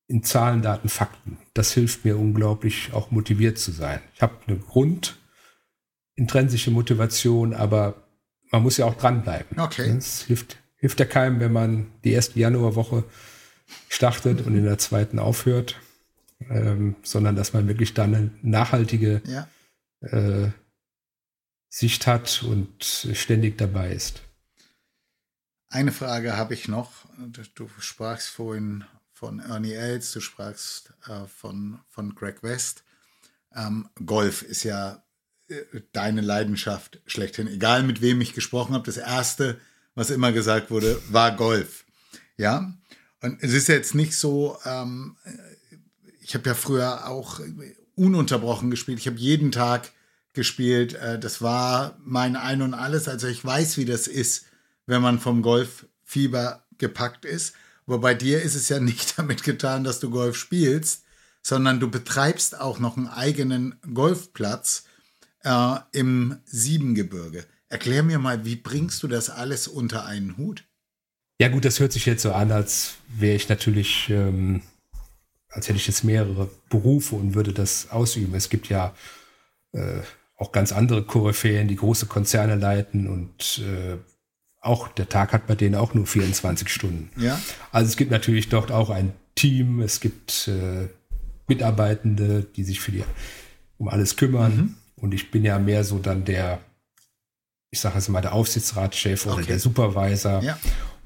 [0.08, 1.38] in Zahlen, Daten, Fakten.
[1.54, 4.00] Das hilft mir unglaublich, auch motiviert zu sein.
[4.14, 5.18] Ich habe eine Grund,
[6.14, 8.04] intrinsische Motivation, aber
[8.50, 9.58] man muss ja auch dranbleiben.
[9.58, 9.90] Okay.
[9.90, 13.04] Es hilft, hilft ja keinem, wenn man die erste Januarwoche
[13.88, 15.80] startet und in der zweiten aufhört,
[16.48, 19.48] ähm, sondern dass man wirklich dann eine nachhaltige ja.
[20.00, 20.50] äh,
[21.68, 24.22] Sicht hat und ständig dabei ist.
[25.68, 27.06] Eine Frage habe ich noch.
[27.54, 28.84] Du sprachst vorhin
[29.16, 32.84] von Ernie Els, du sprachst äh, von, von Greg West.
[33.54, 35.02] Ähm, Golf ist ja
[35.48, 35.62] äh,
[35.92, 37.48] deine Leidenschaft schlechthin.
[37.48, 39.58] Egal mit wem ich gesprochen habe, das erste,
[39.94, 41.86] was immer gesagt wurde, war Golf.
[42.36, 42.74] Ja.
[43.22, 45.16] Und es ist jetzt nicht so, ähm,
[46.20, 47.40] ich habe ja früher auch
[47.94, 48.98] ununterbrochen gespielt.
[48.98, 49.92] Ich habe jeden Tag
[50.34, 50.92] gespielt.
[50.92, 53.08] Äh, das war mein Ein und Alles.
[53.08, 54.44] Also ich weiß, wie das ist,
[54.84, 57.54] wenn man vom Golffieber gepackt ist.
[57.86, 61.04] Aber bei dir ist es ja nicht damit getan, dass du Golf spielst,
[61.42, 64.84] sondern du betreibst auch noch einen eigenen Golfplatz
[65.44, 67.46] äh, im Siebengebirge.
[67.68, 70.64] Erklär mir mal, wie bringst du das alles unter einen Hut?
[71.40, 74.62] Ja gut, das hört sich jetzt so an, als wäre ich natürlich, ähm,
[75.48, 78.34] als hätte ich jetzt mehrere Berufe und würde das ausüben.
[78.34, 78.94] Es gibt ja
[79.72, 80.00] äh,
[80.36, 83.98] auch ganz andere Koryphäen, die große Konzerne leiten und äh,
[84.66, 87.10] auch der Tag hat bei denen auch nur 24 Stunden.
[87.16, 87.40] Ja.
[87.72, 90.88] Also es gibt natürlich dort auch ein Team, es gibt äh,
[91.48, 93.04] Mitarbeitende, die sich für die
[93.78, 94.56] um alles kümmern.
[94.56, 94.74] Mhm.
[94.96, 96.60] Und ich bin ja mehr so dann der,
[97.70, 100.58] ich sage jetzt mal, der Aufsichtsratschef oder der Supervisor ja.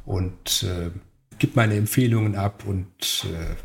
[0.04, 0.90] und äh,
[1.38, 3.56] gebe meine Empfehlungen ab und äh,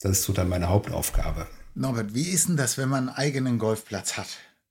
[0.00, 1.46] das ist so dann meine Hauptaufgabe.
[1.74, 4.28] Norbert, wie ist denn das, wenn man einen eigenen Golfplatz hat?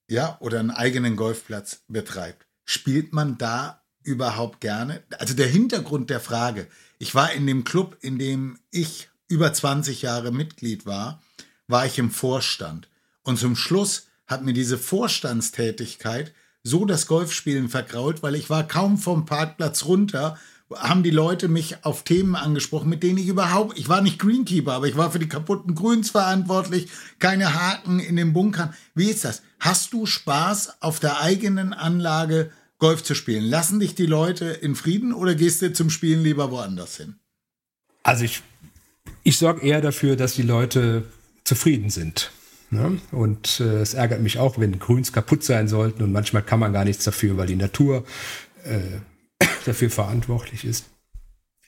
[0.08, 2.46] Ja, oder einen eigenen Golfplatz betreibt?
[2.66, 5.04] Spielt man da überhaupt gerne?
[5.18, 6.68] Also der Hintergrund der Frage,
[7.00, 11.22] ich war in dem Club, in dem ich über 20 Jahre Mitglied war,
[11.68, 12.90] war ich im Vorstand.
[13.24, 18.98] Und zum Schluss hat mir diese Vorstandstätigkeit so das Golfspielen vergrault, weil ich war kaum
[18.98, 20.38] vom Parkplatz runter,
[20.74, 24.74] haben die Leute mich auf Themen angesprochen, mit denen ich überhaupt, ich war nicht Greenkeeper,
[24.74, 26.88] aber ich war für die kaputten Grüns verantwortlich,
[27.20, 28.74] keine Haken in den Bunkern.
[28.96, 29.44] Wie ist das?
[29.60, 33.44] Hast du Spaß auf der eigenen Anlage Golf zu spielen?
[33.44, 37.16] Lassen dich die Leute in Frieden oder gehst du zum Spielen lieber woanders hin?
[38.02, 38.42] Also ich,
[39.24, 41.04] ich sorge eher dafür, dass die Leute
[41.44, 42.32] zufrieden sind.
[42.72, 43.00] Ne?
[43.12, 46.74] Und äh, es ärgert mich auch, wenn Grüns kaputt sein sollten und manchmal kann man
[46.74, 48.04] gar nichts dafür, weil die Natur
[48.64, 49.00] äh,
[49.66, 50.86] dafür verantwortlich ist.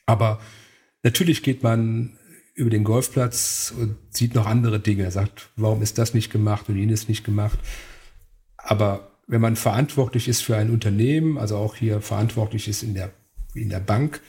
[0.06, 0.40] Aber
[1.04, 2.18] natürlich geht man
[2.54, 5.04] über den Golfplatz und sieht noch andere Dinge.
[5.04, 7.60] Er sagt, warum ist das nicht gemacht und jenes nicht gemacht.
[8.58, 13.12] Aber wenn man verantwortlich ist für ein Unternehmen, also auch hier verantwortlich ist in der,
[13.54, 14.22] in der Bank,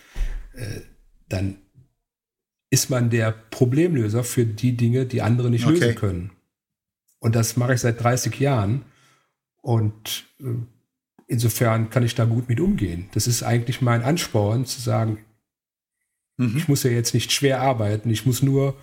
[0.52, 0.80] äh,
[1.28, 1.56] dann
[2.70, 5.78] ist man der Problemlöser für die Dinge, die andere nicht okay.
[5.78, 6.30] lösen können.
[7.18, 8.84] Und das mache ich seit 30 Jahren.
[9.62, 10.44] Und äh,
[11.28, 13.08] insofern kann ich da gut mit umgehen.
[13.12, 15.24] Das ist eigentlich mein Ansporn, zu sagen,
[16.36, 16.56] mhm.
[16.56, 18.76] ich muss ja jetzt nicht schwer arbeiten, ich muss nur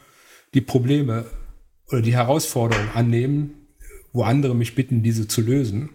[0.53, 1.25] die Probleme
[1.87, 3.67] oder die Herausforderungen annehmen,
[4.13, 5.89] wo andere mich bitten, diese zu lösen.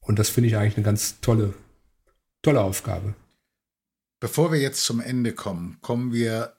[0.00, 1.54] Und das finde ich eigentlich eine ganz tolle,
[2.42, 3.14] tolle Aufgabe.
[4.20, 6.54] Bevor wir jetzt zum Ende kommen, kommen wir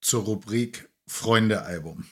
[0.00, 2.06] zur Rubrik Freunde-Album.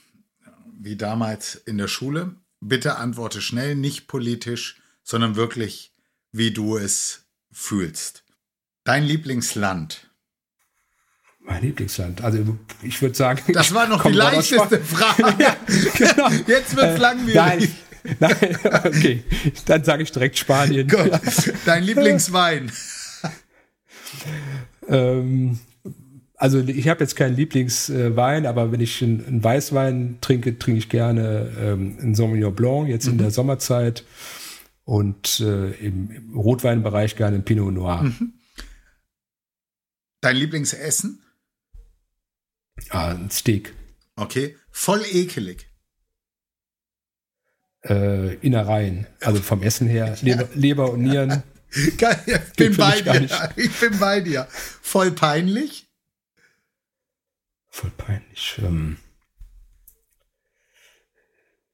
[0.78, 2.34] Wie damals in der Schule.
[2.60, 5.93] Bitte antworte schnell, nicht politisch, sondern wirklich,
[6.34, 8.24] wie du es fühlst.
[8.82, 10.10] Dein Lieblingsland?
[11.38, 12.24] Mein Lieblingsland.
[12.24, 13.40] Also ich würde sagen.
[13.52, 15.34] Das war noch die leichteste Frage.
[15.38, 15.56] ja,
[15.96, 16.28] genau.
[16.46, 17.34] Jetzt wird es äh, langwierig.
[17.36, 17.68] Nein,
[18.18, 19.22] nein, okay.
[19.66, 20.88] Dann sage ich direkt Spanien.
[20.88, 21.12] Gut.
[21.66, 22.72] Dein Lieblingswein?
[24.88, 25.60] ähm,
[26.36, 31.52] also ich habe jetzt keinen Lieblingswein, aber wenn ich einen, Weißwein trinke, trinke ich gerne
[31.60, 33.12] ähm, einen Sauvignon Blanc, jetzt mhm.
[33.12, 34.04] in der Sommerzeit.
[34.84, 38.02] Und äh, im, im, Rotweinbereich gerne Pinot Noir.
[38.02, 38.34] Mhm.
[40.20, 41.22] Dein Lieblingsessen?
[42.90, 43.74] Ah, ein Steak.
[44.16, 44.56] Okay.
[44.70, 45.70] Voll ekelig.
[47.82, 49.06] Äh, Innereien.
[49.20, 50.16] Also vom Essen her.
[50.22, 51.42] Leber, Leber und Nieren.
[51.76, 51.96] Ich
[52.56, 53.50] bin bei dir.
[53.56, 54.46] Ich bin bei dir.
[54.50, 55.88] Voll peinlich?
[57.68, 58.60] Voll peinlich.
[58.62, 58.98] Ähm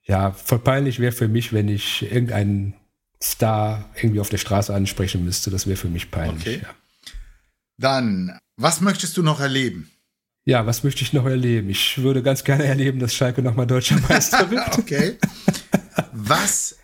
[0.04, 2.79] ja, voll peinlich wäre für mich, wenn ich irgendeinen
[3.22, 5.50] Star irgendwie auf der Straße ansprechen müsste.
[5.50, 6.40] Das wäre für mich peinlich.
[6.40, 6.60] Okay.
[6.62, 6.74] Ja.
[7.78, 9.90] Dann, was möchtest du noch erleben?
[10.44, 11.68] Ja, was möchte ich noch erleben?
[11.68, 14.78] Ich würde ganz gerne erleben, dass Schalke nochmal deutscher Meister wird.
[14.78, 15.18] okay.
[16.12, 16.76] Was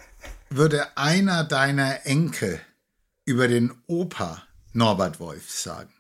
[0.50, 2.60] würde einer deiner Enkel
[3.24, 5.90] über den Opa Norbert Wolf sagen?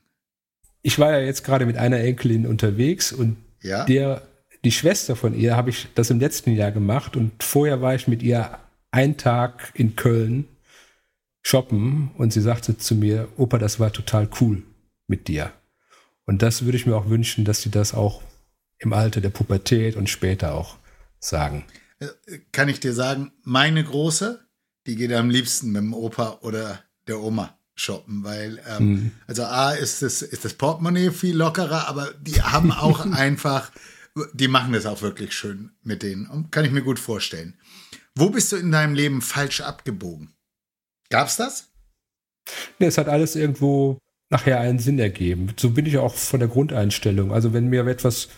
[0.86, 3.84] ich war ja jetzt gerade mit einer Enkelin unterwegs und ja?
[3.86, 4.22] der,
[4.62, 8.06] die Schwester von ihr, habe ich das im letzten Jahr gemacht und vorher war ich
[8.06, 8.56] mit ihr
[8.90, 10.48] einen Tag in Köln
[11.42, 14.62] shoppen und sie sagte zu mir, Opa, das war total cool
[15.06, 15.52] mit dir.
[16.24, 18.22] Und das würde ich mir auch wünschen, dass sie das auch
[18.78, 20.76] im Alter der Pubertät und später auch
[21.20, 21.64] sagen.
[21.98, 22.08] Äh,
[22.52, 24.44] kann ich dir sagen, meine Große,
[24.86, 29.12] die geht am liebsten mit dem Opa oder der Oma shoppen, weil ähm, mhm.
[29.26, 33.70] also A ist das, ist das Portemonnaie viel lockerer, aber die haben auch einfach,
[34.32, 36.50] die machen das auch wirklich schön mit denen.
[36.50, 37.54] Kann ich mir gut vorstellen.
[38.16, 40.32] Wo bist du in deinem Leben falsch abgebogen?
[41.10, 41.68] Gab's das?
[42.78, 43.98] Nee, es hat alles irgendwo
[44.30, 45.52] nachher einen Sinn ergeben.
[45.56, 47.32] So bin ich auch von der Grundeinstellung.
[47.32, 48.28] Also wenn mir etwas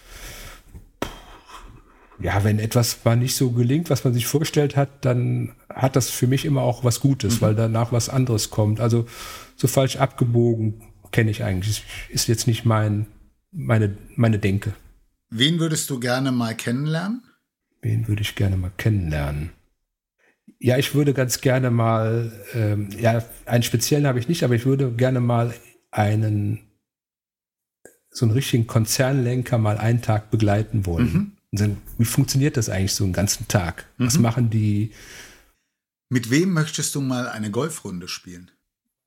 [2.20, 6.10] ja, wenn etwas mal nicht so gelingt, was man sich vorgestellt hat, dann hat das
[6.10, 7.40] für mich immer auch was Gutes, mhm.
[7.42, 8.80] weil danach was anderes kommt.
[8.80, 9.06] Also
[9.54, 11.84] so falsch abgebogen kenne ich eigentlich.
[12.08, 13.06] Ist jetzt nicht mein,
[13.52, 14.74] meine, meine Denke.
[15.30, 17.22] Wen würdest du gerne mal kennenlernen?
[17.82, 19.52] Wen würde ich gerne mal kennenlernen?
[20.60, 24.66] Ja, ich würde ganz gerne mal, ähm, ja, einen speziellen habe ich nicht, aber ich
[24.66, 25.54] würde gerne mal
[25.90, 26.60] einen,
[28.10, 31.12] so einen richtigen Konzernlenker mal einen Tag begleiten wollen.
[31.12, 31.32] Mhm.
[31.52, 33.86] Dann, wie funktioniert das eigentlich so einen ganzen Tag?
[33.98, 34.06] Mhm.
[34.06, 34.92] Was machen die?
[36.10, 38.50] Mit wem möchtest du mal eine Golfrunde spielen?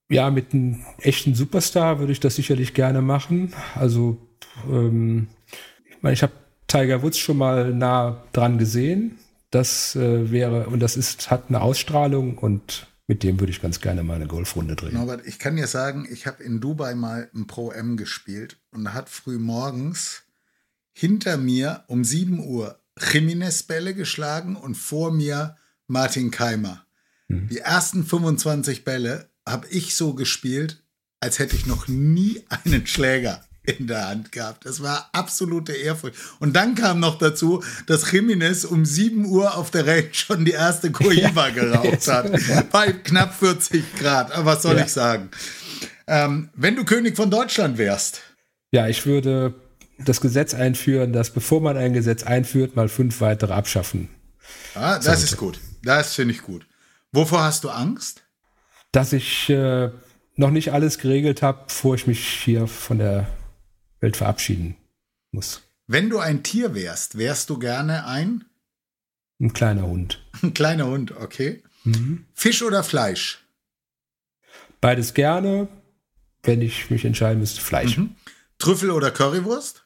[0.10, 3.54] Ja, mit einem echten Superstar würde ich das sicherlich gerne machen.
[3.76, 4.18] Also,
[4.70, 5.28] ähm,
[5.90, 6.34] ich meine, ich habe
[6.68, 9.18] Tiger Woods schon mal nah dran gesehen.
[9.52, 13.82] Das äh, wäre, und das ist, hat eine Ausstrahlung und mit dem würde ich ganz
[13.82, 14.94] gerne mal eine Golfrunde drehen.
[14.94, 18.86] Norbert, ich kann dir sagen, ich habe in Dubai mal ein Pro M gespielt und
[18.86, 20.24] da hat früh morgens
[20.94, 26.86] hinter mir um 7 Uhr Jiménez Bälle geschlagen und vor mir Martin Keimer.
[27.28, 27.50] Mhm.
[27.50, 30.82] Die ersten 25 Bälle habe ich so gespielt,
[31.20, 34.66] als hätte ich noch nie einen Schläger in der Hand gehabt.
[34.66, 36.16] Das war absolute Ehrfurcht.
[36.40, 40.52] Und dann kam noch dazu, dass Jiménez um 7 Uhr auf der Range schon die
[40.52, 42.32] erste Coiba geraucht hat.
[42.72, 44.32] Bei knapp 40 Grad.
[44.32, 44.86] Aber was soll ja.
[44.86, 45.30] ich sagen?
[46.08, 48.22] Ähm, wenn du König von Deutschland wärst.
[48.72, 49.54] Ja, ich würde
[50.00, 54.10] das Gesetz einführen, dass bevor man ein Gesetz einführt, mal fünf weitere abschaffen.
[54.74, 55.24] Ah, das sollte.
[55.24, 55.60] ist gut.
[55.84, 56.66] Das finde ich gut.
[57.12, 58.24] Wovor hast du Angst?
[58.92, 59.90] Dass ich äh,
[60.36, 63.28] noch nicht alles geregelt habe, bevor ich mich hier von der
[64.02, 64.76] Welt verabschieden
[65.32, 65.62] muss.
[65.88, 68.46] Wenn du ein Tier wärst, wärst du gerne ein?
[69.40, 70.24] Ein kleiner Hund.
[70.42, 71.64] Ein kleiner Hund, okay.
[71.84, 72.26] Mhm.
[72.34, 73.44] Fisch oder Fleisch?
[74.82, 75.68] Beides gerne.
[76.44, 77.98] Wenn ich mich entscheiden müsste, Fleisch.
[77.98, 78.16] Mhm.
[78.58, 79.86] Trüffel oder Currywurst?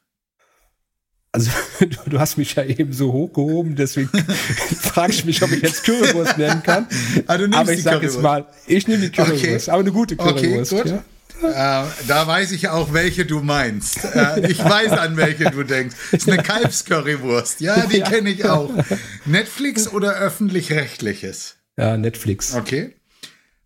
[1.31, 4.09] Also du, du, hast mich ja eben so hochgehoben, deswegen
[4.79, 6.87] frage ich mich, ob ich jetzt Currywurst nennen kann.
[7.27, 9.71] Ah, aber ich sage jetzt mal, ich nehme die Currywurst, okay.
[9.71, 10.73] aber eine gute Currywurst.
[10.73, 10.91] Okay, gut.
[10.91, 11.03] Ja?
[11.41, 14.03] Äh, da weiß ich auch, welche du meinst.
[14.03, 15.95] Äh, ich weiß, an welche du denkst.
[16.11, 17.61] Ist eine Kalbscurrywurst.
[17.61, 18.71] Ja, die kenne ich auch.
[19.25, 21.55] Netflix oder öffentlich-rechtliches?
[21.77, 22.55] Ja, Netflix.
[22.55, 22.95] Okay.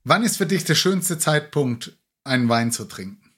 [0.04, 3.32] Wann ist für dich der schönste Zeitpunkt, einen Wein zu trinken?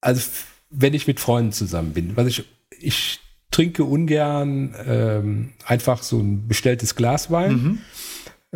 [0.00, 0.22] Also,
[0.70, 2.16] wenn ich mit Freunden zusammen bin.
[2.16, 2.44] Was ich
[2.80, 3.20] ich
[3.50, 7.78] trinke ungern ähm, einfach so ein bestelltes Glas Wein, mhm.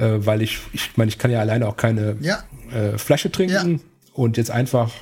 [0.02, 2.42] äh, weil ich, ich meine, ich kann ja alleine auch keine ja.
[2.72, 3.89] äh, Flasche trinken ja.
[4.12, 4.92] Und jetzt einfach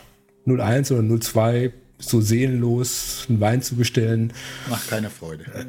[0.46, 4.32] 01 oder 02 so seelenlos einen Wein zu bestellen.
[4.68, 5.44] Macht keine Freude.
[5.52, 5.66] Äh,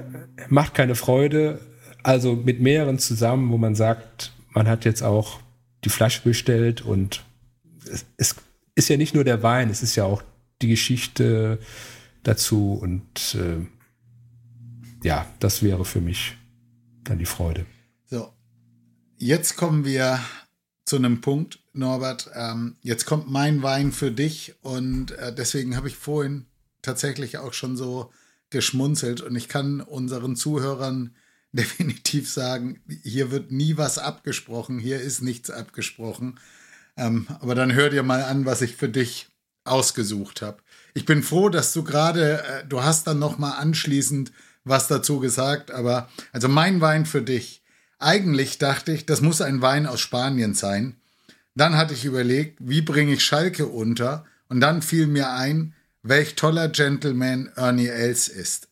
[0.48, 1.60] macht keine Freude.
[2.04, 5.40] Also mit mehreren zusammen, wo man sagt, man hat jetzt auch
[5.84, 7.24] die Flasche bestellt und
[7.92, 8.36] es, es
[8.76, 10.22] ist ja nicht nur der Wein, es ist ja auch
[10.62, 11.60] die Geschichte,
[12.24, 13.66] dazu und äh,
[15.06, 16.38] ja, das wäre für mich
[17.04, 17.66] dann die Freude.
[18.06, 18.34] So,
[19.18, 20.20] jetzt kommen wir
[20.86, 22.30] zu einem Punkt, Norbert.
[22.36, 26.46] Ähm, jetzt kommt mein Wein für dich und äh, deswegen habe ich vorhin
[26.82, 28.12] tatsächlich auch schon so
[28.50, 31.16] geschmunzelt und ich kann unseren Zuhörern
[31.52, 36.40] definitiv sagen, hier wird nie was abgesprochen, hier ist nichts abgesprochen.
[36.96, 39.30] Ähm, aber dann hör dir mal an, was ich für dich
[39.64, 40.58] ausgesucht habe.
[40.94, 44.32] Ich bin froh, dass du gerade, äh, du hast dann noch mal anschließend
[44.64, 47.64] was dazu gesagt, aber also mein Wein für dich.
[47.98, 50.96] Eigentlich dachte ich, das muss ein Wein aus Spanien sein.
[51.56, 54.26] Dann hatte ich überlegt, wie bringe ich Schalke unter?
[54.48, 58.70] Und dann fiel mir ein, welch toller Gentleman Ernie Els ist.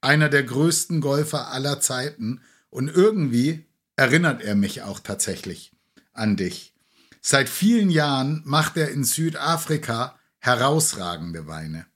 [0.00, 2.40] Einer der größten Golfer aller Zeiten
[2.70, 3.66] und irgendwie
[3.96, 5.72] erinnert er mich auch tatsächlich
[6.12, 6.74] an dich.
[7.20, 11.86] Seit vielen Jahren macht er in Südafrika herausragende Weine.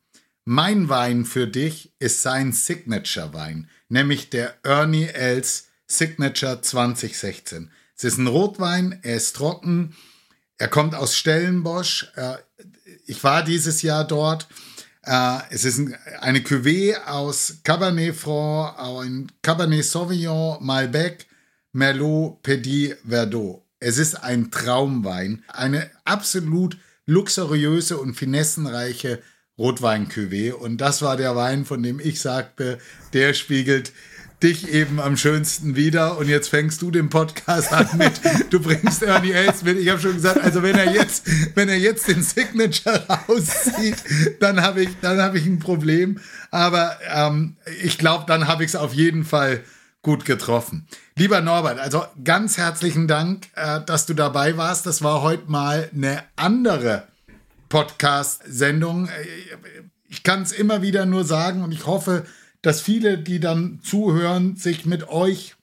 [0.44, 7.70] Mein Wein für dich ist sein Signature-Wein, nämlich der Ernie Els Signature 2016.
[7.96, 9.94] Es ist ein Rotwein, er ist trocken,
[10.62, 12.12] er kommt aus Stellenbosch.
[13.06, 14.46] Ich war dieses Jahr dort.
[15.02, 15.80] Äh, es ist
[16.20, 21.26] eine Cuvée aus Cabernet Franc, ein Cabernet Sauvignon, Malbec,
[21.72, 23.64] Merlot, Petit Verdot.
[23.80, 29.20] Es ist ein Traumwein, eine absolut luxuriöse und finessenreiche
[29.58, 30.52] rotwein -Cuvée.
[30.52, 32.78] Und das war der Wein, von dem ich sagte,
[33.14, 33.92] der spiegelt
[34.42, 36.18] dich eben am schönsten wieder.
[36.18, 38.20] Und jetzt fängst du den Podcast an mit,
[38.50, 39.78] du bringst Ernie Els mit.
[39.78, 43.96] Ich habe schon gesagt, also wenn er jetzt, wenn er jetzt den Signature rauszieht,
[44.40, 46.20] dann habe ich, dann ich ein Problem.
[46.50, 49.62] Aber ähm, ich glaube, dann habe ich es auf jeden Fall
[50.02, 50.86] gut getroffen.
[51.16, 54.86] Lieber Norbert, also ganz herzlichen Dank, äh, dass du dabei warst.
[54.86, 57.04] Das war heute mal eine andere
[57.68, 59.08] Podcast-Sendung.
[60.08, 62.26] Ich kann es immer wieder nur sagen und ich hoffe,
[62.62, 65.56] dass viele, die dann zuhören, sich mit euch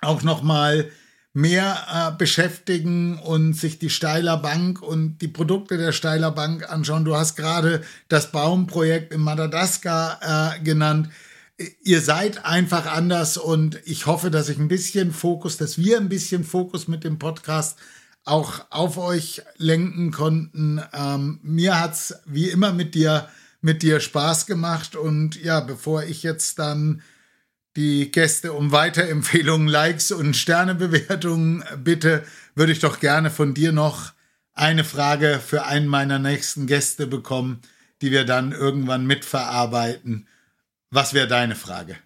[0.00, 0.90] auch noch mal
[1.32, 7.04] mehr äh, beschäftigen und sich die Steiler Bank und die Produkte der Steiler Bank anschauen.
[7.04, 11.08] Du hast gerade das Baumprojekt in Madagaskar äh, genannt
[11.82, 16.08] ihr seid einfach anders und ich hoffe, dass ich ein bisschen Fokus, dass wir ein
[16.08, 17.78] bisschen Fokus mit dem Podcast
[18.24, 20.80] auch auf euch lenken konnten.
[20.92, 23.28] Ähm, mir hat's wie immer mit dir
[23.60, 27.02] mit dir Spaß gemacht und ja, bevor ich jetzt dann
[27.76, 34.12] die Gäste um Weiterempfehlungen, Likes und Sternebewertungen bitte, würde ich doch gerne von dir noch
[34.52, 37.60] eine Frage für einen meiner nächsten Gäste bekommen,
[38.02, 40.26] die wir dann irgendwann mitverarbeiten.
[40.90, 41.96] Was wäre deine Frage?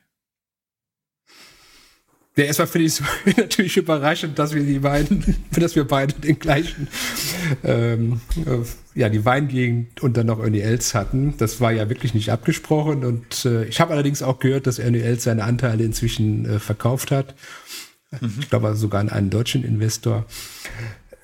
[2.34, 3.02] Ja, erstmal finde ich es
[3.36, 6.88] natürlich überraschend, dass wir die beiden, dass wir beide den gleichen,
[7.62, 11.34] ähm, äh, ja, die Weingegend und dann noch Ernie Els hatten.
[11.36, 15.00] Das war ja wirklich nicht abgesprochen und äh, ich habe allerdings auch gehört, dass Ernie
[15.00, 17.34] Els seine Anteile inzwischen äh, verkauft hat.
[18.20, 18.38] Mhm.
[18.40, 20.24] Ich glaube sogar an einen deutschen Investor.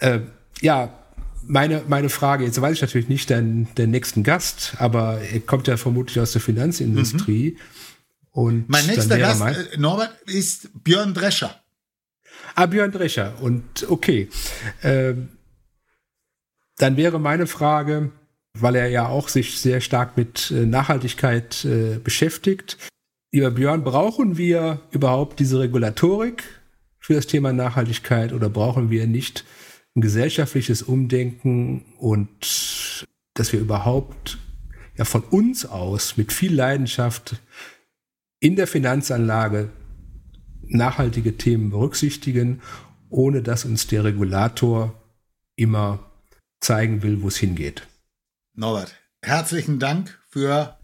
[0.01, 0.21] Äh,
[0.61, 0.93] ja,
[1.47, 5.67] meine, meine Frage, jetzt weiß ich natürlich nicht den, den nächsten Gast, aber er kommt
[5.69, 7.57] ja vermutlich aus der Finanzindustrie.
[7.57, 7.78] Mhm.
[8.39, 11.61] Und mein nächster Gast, mein, äh, Norbert, ist Björn Drescher.
[12.55, 13.34] Ah, Björn Drescher.
[13.41, 14.28] Und okay.
[14.84, 15.30] Ähm,
[16.76, 18.12] dann wäre meine Frage,
[18.57, 22.78] weil er ja auch sich sehr stark mit äh, Nachhaltigkeit äh, beschäftigt.
[23.32, 26.45] Lieber Björn, brauchen wir überhaupt diese Regulatorik
[27.01, 29.45] für das Thema Nachhaltigkeit oder brauchen wir nicht
[29.97, 34.39] ein gesellschaftliches Umdenken und dass wir überhaupt
[34.97, 37.34] ja von uns aus mit viel Leidenschaft
[38.41, 39.70] in der Finanzanlage
[40.62, 42.61] nachhaltige Themen berücksichtigen,
[43.11, 44.95] ohne dass uns der Regulator
[45.57, 46.11] immer
[46.61, 47.86] zeigen will, wo es hingeht.
[48.55, 50.78] Norbert, herzlichen Dank für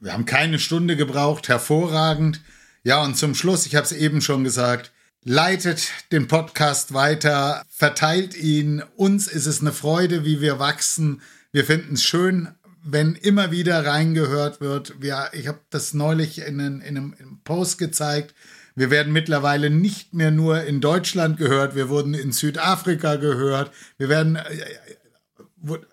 [0.00, 2.40] wir haben keine Stunde gebraucht, hervorragend.
[2.84, 4.92] Ja, und zum Schluss, ich habe es eben schon gesagt,
[5.24, 8.82] leitet den Podcast weiter, verteilt ihn.
[8.96, 11.22] Uns ist es eine Freude, wie wir wachsen.
[11.50, 12.48] Wir finden es schön,
[12.86, 15.00] wenn immer wieder reingehört wird.
[15.00, 18.34] Wir, ich habe das neulich in, in, in einem Post gezeigt.
[18.74, 23.72] Wir werden mittlerweile nicht mehr nur in Deutschland gehört, wir wurden in Südafrika gehört.
[23.98, 24.42] Wir werden, äh,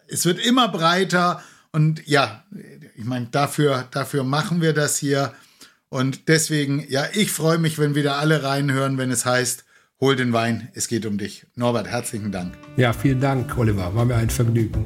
[0.08, 1.42] es wird immer breiter
[1.72, 2.44] und ja,
[2.96, 5.34] ich meine, dafür, dafür machen wir das hier.
[5.90, 9.66] Und deswegen, ja, ich freue mich, wenn wieder alle reinhören, wenn es heißt,
[10.00, 11.46] hol den Wein, es geht um dich.
[11.56, 12.56] Norbert, herzlichen Dank.
[12.78, 13.96] Ja, vielen Dank, Oliver.
[13.96, 14.86] War mir ein Vergnügen.